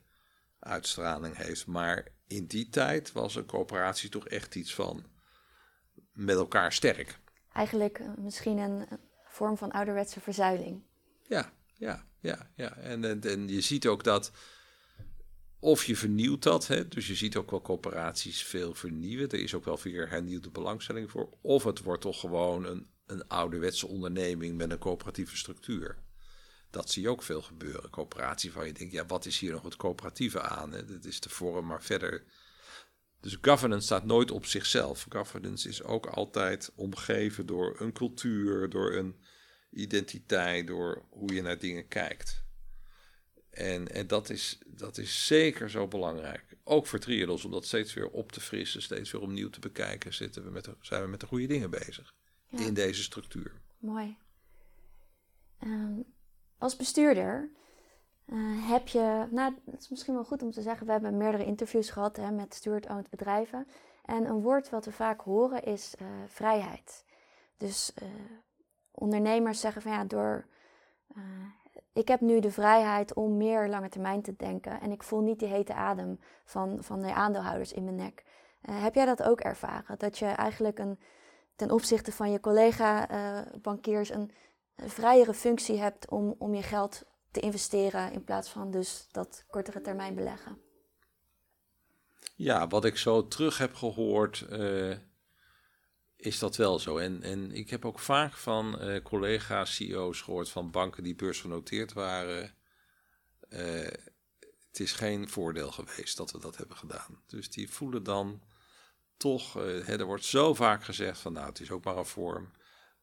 [0.59, 1.67] uitstraling heeft.
[1.67, 5.07] Maar in die tijd was een coöperatie toch echt iets van
[6.13, 7.19] met elkaar sterk.
[7.53, 8.87] Eigenlijk eh, misschien een
[9.25, 10.83] vorm van ouderwetse verzuiling.
[11.23, 12.77] Ja, ja, ja, ja.
[12.77, 14.31] En, en, en je ziet ook dat
[15.64, 16.88] of je vernieuwt dat, hè?
[16.88, 19.29] dus je ziet ook wel coöperaties veel vernieuwen.
[19.29, 21.29] Er is ook wel weer hernieuwde belangstelling voor.
[21.40, 25.98] Of het wordt toch gewoon een, een ouderwetse onderneming met een coöperatieve structuur.
[26.70, 27.90] Dat zie je ook veel gebeuren.
[27.90, 30.70] Coöperatie van je denkt, ja, wat is hier nog het coöperatieve aan?
[30.70, 32.24] Dat is de vorm, maar verder.
[33.20, 35.07] Dus governance staat nooit op zichzelf.
[35.09, 39.16] Governance is ook altijd omgeven door een cultuur, door een
[39.70, 42.44] identiteit, door hoe je naar dingen kijkt.
[43.55, 46.57] En, en dat, is, dat is zeker zo belangrijk.
[46.64, 50.14] Ook voor Triodos, om dat steeds weer op te frissen, steeds weer opnieuw te bekijken,
[50.14, 52.14] zitten we met de, zijn we met de goede dingen bezig
[52.49, 52.59] Ja.
[52.59, 53.53] in deze structuur.
[53.79, 54.17] Mooi.
[55.59, 56.01] Ehm,
[56.59, 57.51] als bestuurder
[58.25, 61.45] eh, heb je, nou, het is misschien wel goed om te zeggen, we hebben meerdere
[61.45, 63.67] interviews gehad hè, met steward-owned bedrijven.
[64.05, 67.05] En een woord wat we vaak horen is eh, vrijheid.
[67.57, 68.09] Dus eh,
[68.90, 70.47] ondernemers zeggen van ja, door,
[71.93, 75.39] ik heb nu de vrijheid om meer lange termijn te denken en ik voel niet
[75.39, 78.25] die hete adem van, van de aandeelhouders in mijn nek.
[78.61, 79.99] Eh, heb jij dat ook ervaren?
[79.99, 80.99] Dat je eigenlijk een,
[81.57, 84.31] ten opzichte van je collega-bankiers een,
[84.77, 89.45] een vrijere functie hebt om, om je geld te investeren in plaats van dus dat
[89.51, 90.59] kortere termijn beleggen?
[92.37, 94.97] Ja, wat ik zo terug heb gehoord, eh,
[96.25, 96.97] is dat wel zo.
[96.99, 101.93] En, en ik heb ook vaak van eh, collega's, CEO's gehoord van banken die beursgenoteerd
[101.93, 102.55] waren.
[103.49, 103.93] eh,
[104.69, 107.23] het is geen voordeel geweest dat we dat hebben gedaan.
[107.27, 108.43] Dus die voelen dan
[109.17, 112.07] toch, eh, hè, er wordt zo vaak gezegd van nou, het is ook maar een
[112.07, 112.53] vorm.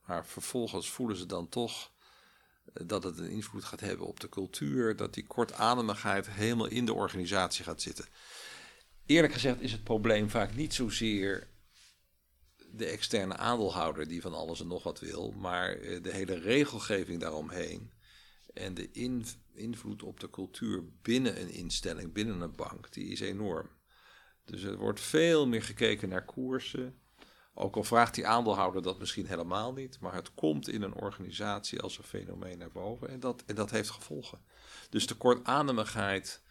[0.05, 1.91] Maar vervolgens voelen ze dan toch
[2.73, 6.93] dat het een invloed gaat hebben op de cultuur, dat die kortademigheid helemaal in de
[6.93, 8.05] organisatie gaat zitten.
[9.05, 11.50] Eerlijk gezegd is het probleem vaak niet zozeer
[12.71, 17.19] de externe aandeelhouder die van alles en nog wat wil, maar eh, de hele regelgeving
[17.19, 17.91] daaromheen
[18.53, 23.19] en de in- invloed op de cultuur binnen een instelling, binnen een bank, die is
[23.19, 23.69] enorm.
[24.45, 26.99] Dus er wordt veel meer gekeken naar koersen.
[27.53, 31.81] Ook al vraagt die aandeelhouder dat misschien helemaal niet, maar het komt in een organisatie
[31.81, 34.41] als een fenomeen naar boven en dat, en dat heeft gevolgen.
[34.89, 36.41] Dus de kortademigheid,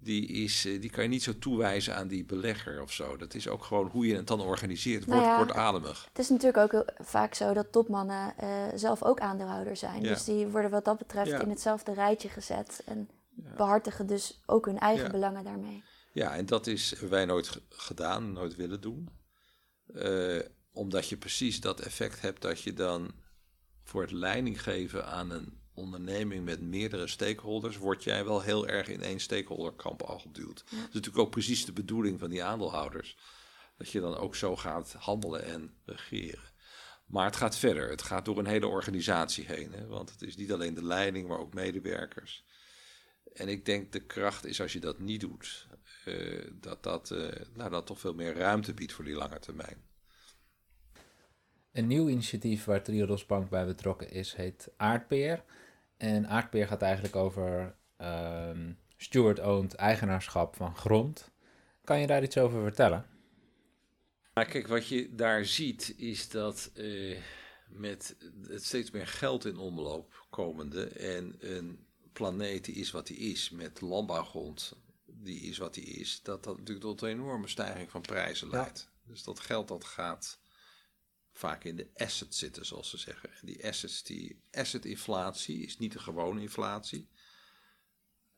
[0.00, 3.16] die, is, eh, die kan je niet zo toewijzen aan die belegger of zo.
[3.16, 6.04] Dat is ook gewoon hoe je het dan organiseert, Nou wordt ja, kortademig.
[6.08, 10.02] Het is natuurlijk ook heel vaak zo dat topmannen eh, zelf ook aandeelhouder zijn.
[10.02, 10.08] Ja.
[10.08, 11.40] Dus die worden wat dat betreft Ja.
[11.40, 12.82] in hetzelfde rijtje gezet.
[12.86, 13.08] En
[13.56, 15.82] behartigen dus ook hun eigen belangen daarmee.
[16.12, 19.08] Ja, en dat is wij nooit ge- gedaan, nooit willen doen.
[19.94, 20.38] Eh,
[20.72, 23.12] omdat je precies dat effect hebt dat je dan
[23.84, 28.88] voor het leiding geven aan een onderneming met meerdere stakeholders, word jij wel heel erg
[28.88, 30.64] in één stakeholderkamp al geduwd.
[30.64, 33.16] Dat is natuurlijk ook precies de bedoeling van die aandeelhouders.
[33.76, 36.52] Dat je dan ook zo gaat handelen en regeren.
[37.06, 37.90] Maar het gaat verder.
[37.90, 39.72] Het gaat door een hele organisatie heen.
[39.72, 39.86] Hè?
[39.86, 42.44] Want het is niet alleen de leiding, maar ook medewerkers.
[43.32, 45.66] En ik denk de kracht is als je dat niet doet,
[46.04, 49.86] eh, dat dat, eh, nou, dat toch veel meer ruimte biedt voor die lange termijn.
[51.72, 55.44] Een nieuw initiatief waar Triodos Bank bij betrokken is, heet Aardpeer.
[55.98, 61.30] En Aardpeer gaat eigenlijk over ehm steward-owned eigenaarschap van grond.
[61.84, 63.06] Kan je daar iets over vertellen?
[64.34, 67.18] Maar kijk, wat je daar ziet is dat eh,
[67.68, 73.16] met het steeds meer geld in omloop komende en een planeet die is wat die
[73.16, 77.90] is, met landbouwgrond die is wat die is, dat dat natuurlijk tot een enorme stijging
[77.90, 78.90] van prijzen leidt.
[79.06, 80.40] Dus dat geld dat gaat
[81.38, 83.30] vaak in de assets zitten, zoals ze zeggen.
[83.30, 87.08] En die assets, die asset-inflatie is niet de gewone inflatie.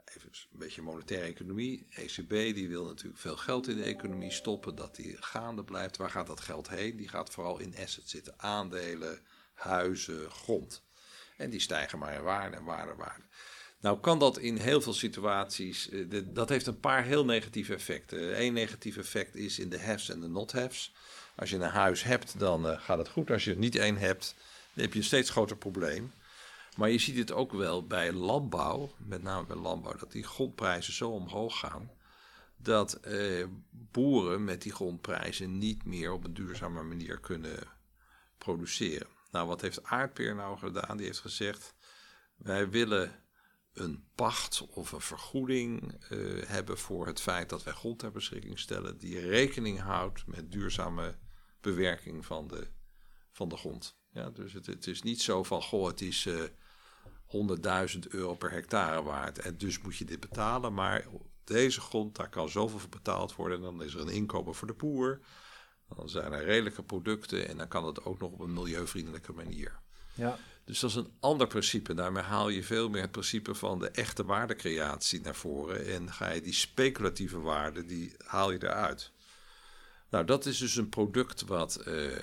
[0.05, 1.87] Even een beetje monetaire economie.
[1.91, 5.97] ECB die wil natuurlijk veel geld in de economie stoppen, dat die gaande blijft.
[5.97, 6.97] Waar gaat dat geld heen?
[6.97, 8.35] Die gaat vooral in assets zitten.
[8.37, 9.21] Aandelen,
[9.55, 10.83] huizen, grond.
[11.37, 13.25] En die stijgen maar in waarde en waarde waarde.
[13.81, 18.41] Nou kan dat in heel veel situaties, eh, dat heeft een paar heel negatieve effecten.
[18.41, 20.95] Eén negatief effect is in de haves en de not-haves.
[21.41, 23.31] Als je een huis hebt, dan eh, gaat het goed.
[23.31, 24.35] Als je er niet één hebt,
[24.75, 26.13] dan heb je een steeds groter probleem.
[26.77, 30.93] Maar je ziet het ook wel bij landbouw, met name bij landbouw, dat die grondprijzen
[30.93, 31.91] zo omhoog gaan.
[32.57, 37.59] Dat eh, boeren met die grondprijzen niet meer op een duurzame manier kunnen
[38.39, 39.09] produceren.
[39.31, 40.97] Nou, wat heeft Aardpeer nou gedaan?
[40.97, 41.75] Die heeft gezegd:
[42.37, 43.13] wij willen
[43.73, 48.59] een pacht of een vergoeding eh, hebben voor het feit dat wij grond ter beschikking
[48.59, 51.15] stellen die rekening houdt met duurzame
[51.61, 52.67] bewerking van de,
[53.31, 53.99] van de grond.
[54.13, 56.43] Ja, dus het, het is niet zo van, goh, het is eh
[57.31, 61.07] 100.000 euro per hectare waard en dus moet je dit betalen, maar
[61.45, 64.67] deze grond, daar kan zoveel voor betaald worden en dan is er een inkomen voor
[64.67, 65.21] de boer.
[65.97, 69.81] Dan zijn er redelijke producten en dan kan het ook nog op een milieuvriendelijke manier.
[70.15, 71.95] Ja, Dus dat is een ander principe.
[71.95, 75.87] Daarmee haal je veel meer het principe van de echte waardecreatie naar voren.
[75.87, 79.13] En ga je die speculatieve waarde, die haal je eruit.
[80.11, 82.17] Nou, dat is dus een product wat, eh,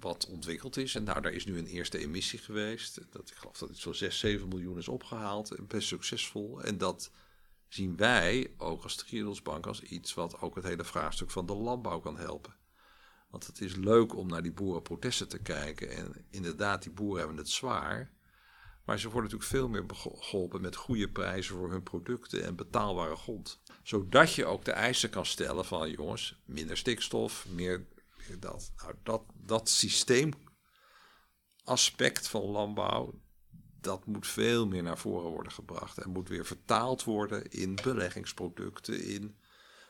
[0.00, 0.94] wat ontwikkeld is.
[0.94, 3.00] En nou, daar is nu een eerste emissie geweest.
[3.10, 5.56] Dat, ik geloof dat het zo'n 6, 7 miljoen is opgehaald.
[5.68, 6.62] Best succesvol.
[6.62, 7.10] En dat
[7.68, 12.00] zien wij ook als Triodosbank als iets wat ook het hele vraagstuk van de landbouw
[12.00, 12.54] kan helpen.
[13.30, 15.90] Want het is leuk om naar die boerenprotesten te kijken.
[15.90, 18.12] En inderdaad, die boeren hebben het zwaar.
[18.84, 19.84] Maar ze worden natuurlijk veel meer
[20.18, 23.60] geholpen met goede prijzen voor hun producten en betaalbare grond.
[23.82, 27.86] Zodat je ook de eisen kan stellen van jongens, minder stikstof, meer,
[28.28, 28.72] meer dat.
[28.76, 33.20] Nou, dat, dat systeemaspect van landbouw,
[33.80, 35.98] dat moet veel meer naar voren worden gebracht.
[35.98, 39.36] En moet weer vertaald worden in beleggingsproducten, in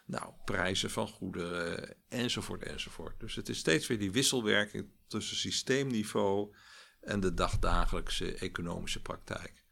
[0.06, 3.20] nou, prijzen van goederen, enzovoort, enzovoort.
[3.20, 6.54] Dus het is steeds weer die wisselwerking tussen systeemniveau
[7.02, 9.64] en de dagdagelijkse economische praktijk.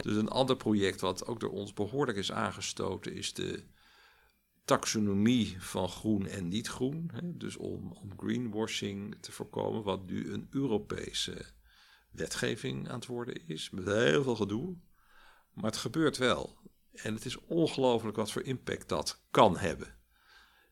[0.00, 3.64] Dus een ander project wat ook door ons behoorlijk is aangestoten is de
[4.64, 7.10] taxonomie van groen en niet groen.
[7.12, 7.36] Hè?
[7.36, 11.44] Dus om, om greenwashing te voorkomen, wat nu een Europese
[12.10, 14.76] wetgeving aan het worden is, met heel veel gedoe.
[15.52, 16.58] Maar het gebeurt wel.
[16.92, 19.86] En het is ongelooflijk wat voor impact dat kan hebben.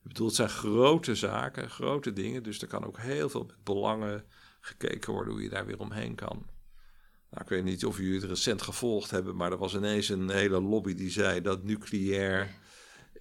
[0.03, 2.43] Ik bedoel, het zijn grote zaken, grote dingen.
[2.43, 4.25] Dus er kan ook heel veel met belangen
[4.61, 6.47] gekeken worden hoe je daar weer omheen kan.
[7.31, 10.31] Nou, ik weet niet of jullie het recent gevolgd hebben, maar er was ineens een
[10.31, 12.55] hele lobby die zei dat nucleair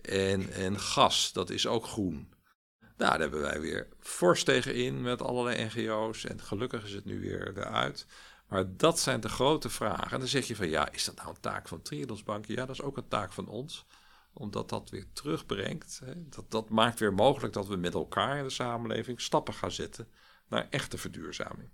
[0.02, 2.34] en, en gas, dat is ook groen.
[2.80, 7.06] Nou, daar hebben wij weer fors tegen in met allerlei NGO's en gelukkig is het
[7.06, 8.06] nu weer eruit.
[8.48, 10.12] Maar dat zijn de grote vragen.
[10.12, 12.54] En dan zeg je van ja, is dat nou een taak van Triodosbanken?
[12.54, 13.86] Ja, dat is ook een taak van ons.
[14.34, 16.02] Omdat dat weer terugbrengt.
[16.06, 16.14] Hè?
[16.30, 20.08] Dat, dat maakt weer mogelijk dat we met elkaar in de samenleving stappen gaan zetten
[20.50, 21.70] naar echte verduurzaming.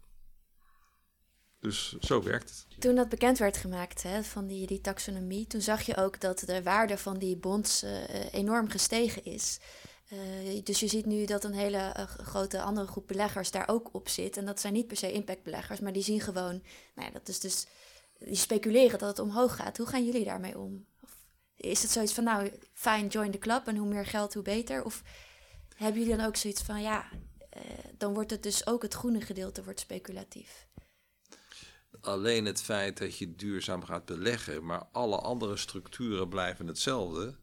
[1.60, 2.82] Dus zo werkt het.
[2.82, 6.40] Toen dat bekend werd gemaakt hè, van die, die taxonomie, toen zag je ook dat
[6.40, 9.60] de waarde van die bonds eh, enorm gestegen is.
[10.14, 14.10] Uh, dus je ziet nu dat een hele grote andere groep beleggers daar ook op
[14.10, 14.38] zit.
[14.38, 16.64] En dat zijn niet per se impactbeleggers, maar die zien gewoon,
[16.96, 17.68] nou ja, dat is dus,
[18.18, 19.78] die speculeren dat het omhoog gaat.
[19.78, 20.86] Hoe gaan jullie daarmee om?
[21.02, 21.12] Of
[21.56, 24.84] is het zoiets van, nou, fine, join the club en hoe meer geld, hoe beter?
[24.84, 25.02] Of
[25.76, 27.10] hebben jullie dan ook zoiets van, ja,
[27.98, 30.68] dan wordt het dus ook het groene gedeelte wordt speculatief?
[32.02, 37.38] Alleen het feit dat je duurzaam gaat beleggen, maar alle andere structuren blijven hetzelfde,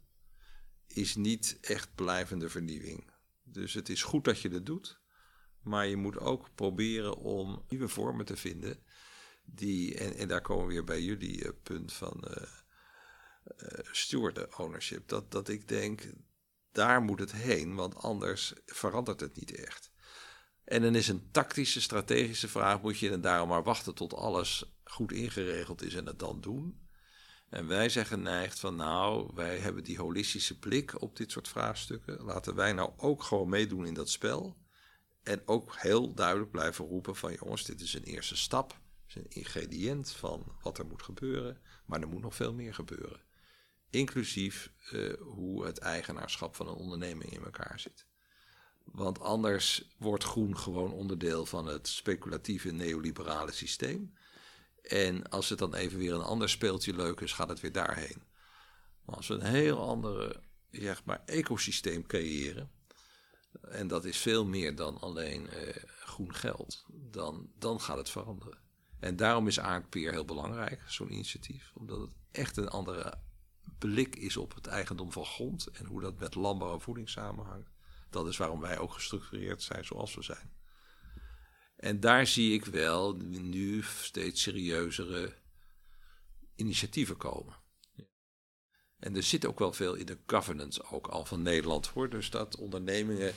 [0.87, 3.11] is niet echt blijvende vernieuwing.
[3.43, 5.01] Dus het is goed dat je dat doet,
[5.61, 8.83] maar je moet ook proberen om nieuwe vormen te vinden.
[9.45, 12.43] Die, en, en daar komen we weer bij jullie uh, punt van uh,
[13.63, 15.09] uh, steward ownership.
[15.09, 16.13] Dat, dat ik denk,
[16.73, 19.92] daar moet het heen, want anders verandert het niet echt.
[20.65, 24.65] En dan is een tactische, strategische vraag: moet je dan daarom maar wachten tot alles
[24.85, 26.83] goed ingeregeld is en het dan doen?
[27.53, 32.23] En wij zijn geneigd van, nou, wij hebben die holistische blik op dit soort vraagstukken.
[32.23, 34.57] Laten wij nou ook gewoon meedoen in dat spel.
[35.23, 38.71] En ook heel duidelijk blijven roepen van, jongens, dit is een eerste stap.
[38.71, 41.61] Het is een ingrediënt van wat er moet gebeuren.
[41.87, 43.21] Maar er moet nog veel meer gebeuren.
[43.91, 48.07] Inclusief uh, hoe het eigenaarschap van een onderneming in elkaar zit.
[48.85, 54.15] Want anders wordt groen gewoon onderdeel van het speculatieve neoliberale systeem.
[54.83, 58.23] En als het dan even weer een ander speeltje leuk is, gaat het weer daarheen.
[59.05, 62.71] Maar als we een heel andere zeg maar, ecosysteem creëren,
[63.61, 68.59] en dat is veel meer dan alleen eh, groen geld, dan, dan gaat het veranderen.
[69.01, 73.15] En daarom is Aardpeer heel belangrijk, zo'n initiatief, omdat het echt een andere
[73.79, 77.72] blik is op het eigendom van grond en hoe dat met landbouw en voeding samenhangt.
[78.13, 80.53] Dat is waarom wij ook gestructureerd zijn zoals we zijn.
[81.77, 85.35] En daar zie ik wel nu steeds serieuzere
[86.55, 87.61] initiatieven komen.
[88.99, 92.11] En er zit ook wel veel in de governance ook al van Nederland hoor.
[92.11, 93.35] Dus dat ondernemingen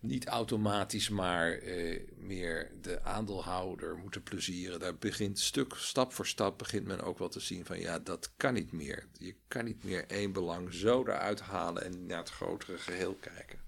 [0.00, 4.80] niet automatisch maar eh, meer de aandeelhouder moeten plezieren.
[4.80, 8.32] Daar begint stuk, stap voor stap begint men ook wel te zien van ja, dat
[8.36, 9.08] kan niet meer.
[9.12, 13.65] Je kan niet meer één belang zo eruit halen en naar het grotere geheel kijken.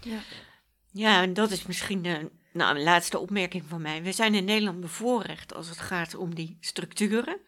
[0.00, 0.20] Ja,
[0.92, 4.02] ja en dat is misschien de, nou, een laatste opmerking van mij.
[4.02, 7.40] We zijn in Nederland bevoorrecht als het gaat om die structuren.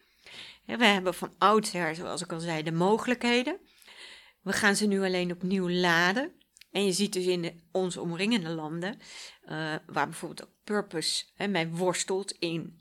[0.65, 3.57] We hebben van oudsher, zoals ik al zei, de mogelijkheden.
[4.41, 6.31] We gaan ze nu alleen opnieuw laden.
[6.71, 8.99] En je ziet dus in onze omringende landen,
[9.43, 12.80] uh, waar bijvoorbeeld ook Purpose hè, mee worstelt in,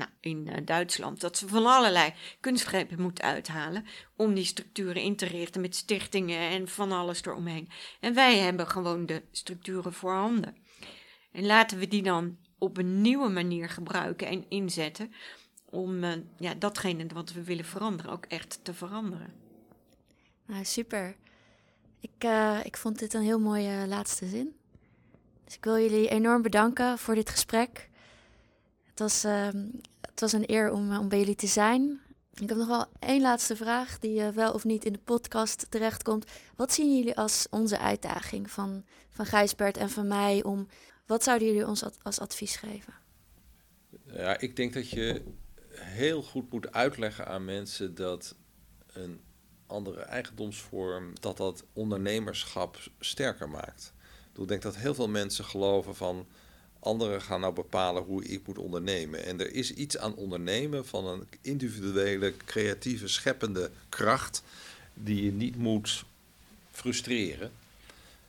[0.00, 3.84] nou, in uh, Duitsland, dat ze van allerlei kunstgrepen moeten uithalen
[4.16, 7.68] om die structuren in te richten met stichtingen en van alles eromheen.
[8.00, 10.56] En wij hebben gewoon de structuren voorhanden.
[11.32, 15.12] En laten we die dan op een nieuwe manier gebruiken en inzetten
[15.64, 19.32] om uh, ja, datgene wat we willen veranderen ook echt te veranderen.
[20.46, 21.16] Nou, super.
[22.00, 24.54] Ik, uh, ik vond dit een heel mooie laatste zin.
[25.44, 27.88] Dus ik wil jullie enorm bedanken voor dit gesprek.
[28.84, 29.48] Het was, uh,
[30.20, 32.00] het was een eer om, om bij jullie te zijn.
[32.34, 35.66] Ik heb nog wel één laatste vraag die uh, wel of niet in de podcast
[35.70, 36.30] terechtkomt.
[36.56, 40.42] Wat zien jullie als onze uitdaging van, van Gijsbert en van mij?
[40.42, 40.68] Om,
[41.06, 42.94] wat zouden jullie ons als advies geven?
[44.06, 45.22] Ja, ik denk dat je
[45.72, 48.34] heel goed moet uitleggen aan mensen dat
[48.92, 49.20] een
[49.66, 53.92] andere eigendomsvorm, dat dat ondernemerschap sterker maakt.
[54.34, 56.26] Ik denk dat heel veel mensen geloven van
[56.80, 59.24] anderen gaan nou bepalen hoe ik moet ondernemen.
[59.24, 64.42] En er is iets aan ondernemen van een individuele, creatieve, scheppende kracht
[64.94, 66.04] die je niet moet
[66.70, 67.52] frustreren.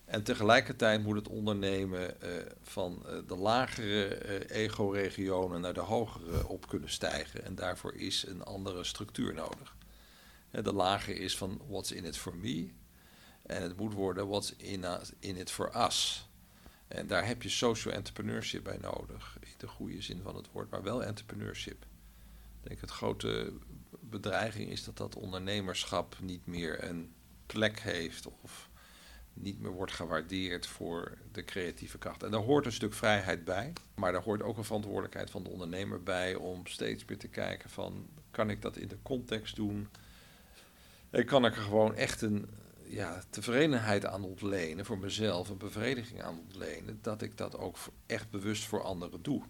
[0.05, 2.29] En tegelijkertijd moet het ondernemen uh,
[2.63, 7.45] van uh, de lagere uh, ego-regionen naar de hogere op kunnen stijgen.
[7.45, 9.75] En daarvoor is een andere structuur nodig.
[10.51, 12.69] De lage is van what's in it for me.
[13.41, 14.85] En het moet worden what's in,
[15.19, 16.29] in it for us.
[16.91, 19.37] En daar heb je social entrepreneurship bij nodig.
[19.41, 21.85] In de goede zin van het woord, maar wel entrepreneurship.
[22.61, 23.53] Ik denk het grote
[23.99, 27.13] bedreiging is dat dat ondernemerschap niet meer een
[27.45, 28.69] plek heeft of
[29.33, 32.23] niet meer wordt gewaardeerd voor de creatieve kracht.
[32.23, 35.49] En daar hoort een stuk vrijheid bij, maar daar hoort ook een verantwoordelijkheid van de
[35.49, 39.87] ondernemer bij om steeds meer te kijken van kan ik dat in de context doen?
[41.09, 42.49] Ik kan ik er gewoon echt een
[42.91, 48.29] ja, tevredenheid aan ontlenen voor mezelf, een bevrediging aan ontlenen, dat ik dat ook echt
[48.29, 49.43] bewust voor anderen doe.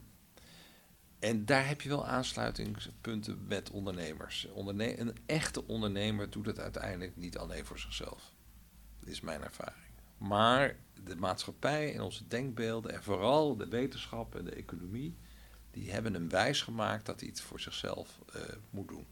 [1.19, 4.47] En daar heb je wel aansluitingspunten met ondernemers.
[4.53, 8.33] Onderne een echte ondernemer doet het uiteindelijk niet alleen voor zichzelf.
[8.99, 9.93] Dat is mijn ervaring.
[10.17, 15.17] Maar de maatschappij en onze denkbeelden en vooral de wetenschap en de economie,
[15.71, 19.07] die hebben hem wijs gemaakt dat hij iets voor zichzelf uh, moet doen.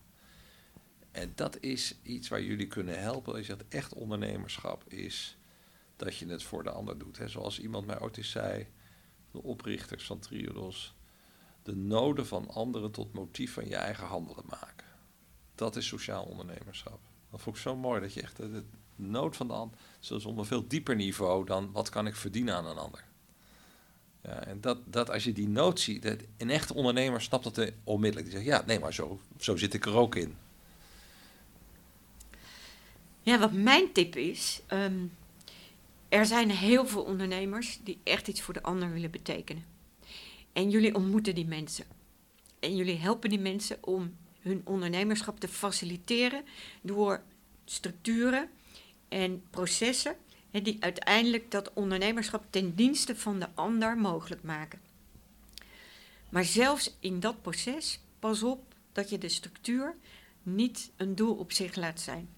[1.11, 3.41] En dat is iets waar jullie kunnen helpen.
[3.41, 5.37] Je dat echt ondernemerschap is,
[5.95, 7.17] dat je het voor de ander doet.
[7.17, 8.67] He, zoals iemand mij ooit eens zei,
[9.31, 10.95] de oprichters van Triodos,
[11.63, 14.87] de noden van anderen tot motief van je eigen handelen maken.
[15.55, 16.99] Dat is sociaal ondernemerschap.
[17.31, 18.63] Dat vond ik zo mooi, dat je echt de,
[18.95, 22.55] nood van de ander, zoals op een veel dieper niveau dan wat kan ik verdienen
[22.55, 23.03] aan een ander.
[24.23, 27.71] Ja, en dat, dat als je die nood ziet, dat een echte ondernemer snapt dat
[27.83, 28.31] onmiddellijk.
[28.31, 30.37] Die zegt, ja, nee, maar zo, zo zit ik er ook in.
[33.29, 35.11] Ja, wat mijn tip is, um,
[36.07, 39.65] er zijn heel veel ondernemers die echt iets voor de ander willen betekenen.
[40.53, 41.85] En jullie ontmoeten die mensen.
[42.59, 46.43] En jullie helpen die mensen om hun ondernemerschap te faciliteren
[46.81, 47.21] door
[47.65, 48.49] structuren
[49.07, 50.15] en processen
[50.51, 54.79] die uiteindelijk dat ondernemerschap ten dienste van de ander mogelijk maken.
[56.29, 59.95] Maar zelfs in dat proces, pas op dat je de structuur
[60.43, 62.37] niet een doel op zich laat zijn.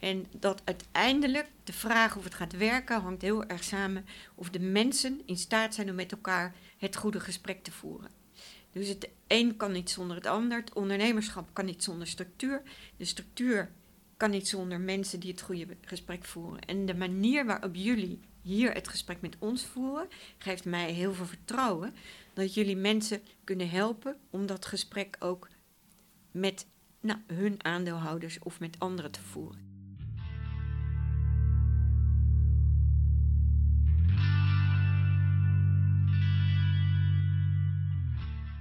[0.00, 4.60] En dat uiteindelijk de vraag of het gaat werken hangt heel erg samen of de
[4.60, 8.10] mensen in staat zijn om met elkaar het goede gesprek te voeren.
[8.72, 10.58] Dus het een kan niet zonder het ander.
[10.58, 12.62] Het ondernemerschap kan niet zonder structuur.
[12.96, 13.70] De structuur
[14.16, 16.60] kan niet zonder mensen die het goede gesprek voeren.
[16.60, 21.26] En de manier waarop jullie hier het gesprek met ons voeren, geeft mij heel veel
[21.26, 21.94] vertrouwen
[22.32, 25.48] dat jullie mensen kunnen helpen om dat gesprek ook
[26.30, 26.66] met
[27.00, 29.69] nou, hun aandeelhouders of met anderen te voeren.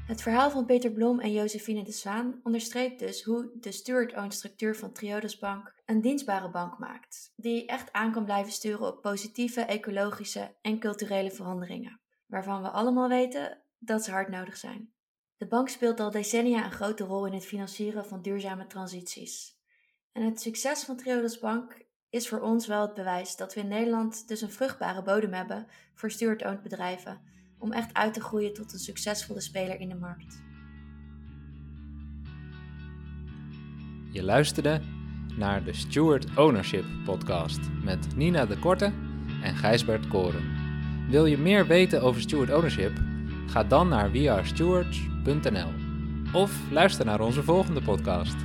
[0.09, 4.75] Het verhaal van Peter Blom en Josephine de Zwaan onderstreept dus hoe de steward-owned structuur
[4.75, 9.61] van Triodos Bank een dienstbare bank maakt, die echt aan kan blijven sturen op positieve
[9.61, 14.93] ecologische en culturele veranderingen, waarvan we allemaal weten dat ze hard nodig zijn.
[15.37, 19.57] De bank speelt al decennia een grote rol in het financieren van duurzame transities.
[20.11, 23.67] En het succes van Triodos Bank is voor ons wel het bewijs dat we in
[23.67, 27.21] Nederland dus een vruchtbare bodem hebben voor steward-owned bedrijven
[27.59, 30.41] om echt uit te groeien tot een succesvolle speler in de markt.
[34.11, 34.81] Je luisterde
[35.37, 38.93] naar de Steward Ownership podcast met Nina de Korte
[39.41, 40.57] en Gijsbert Koren.
[41.09, 42.91] Wil je meer weten over steward ownership?
[43.47, 45.69] Ga dan naar wearestewards.nl
[46.33, 48.35] of luister naar onze volgende podcast.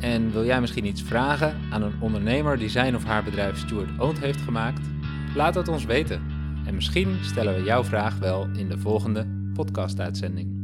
[0.00, 3.98] En wil jij misschien iets vragen aan een ondernemer die zijn of haar bedrijf steward
[3.98, 4.86] owned heeft gemaakt?
[5.34, 6.35] Laat het ons weten.
[6.66, 10.55] En misschien stellen we jouw vraag wel in de volgende podcast-uitzending.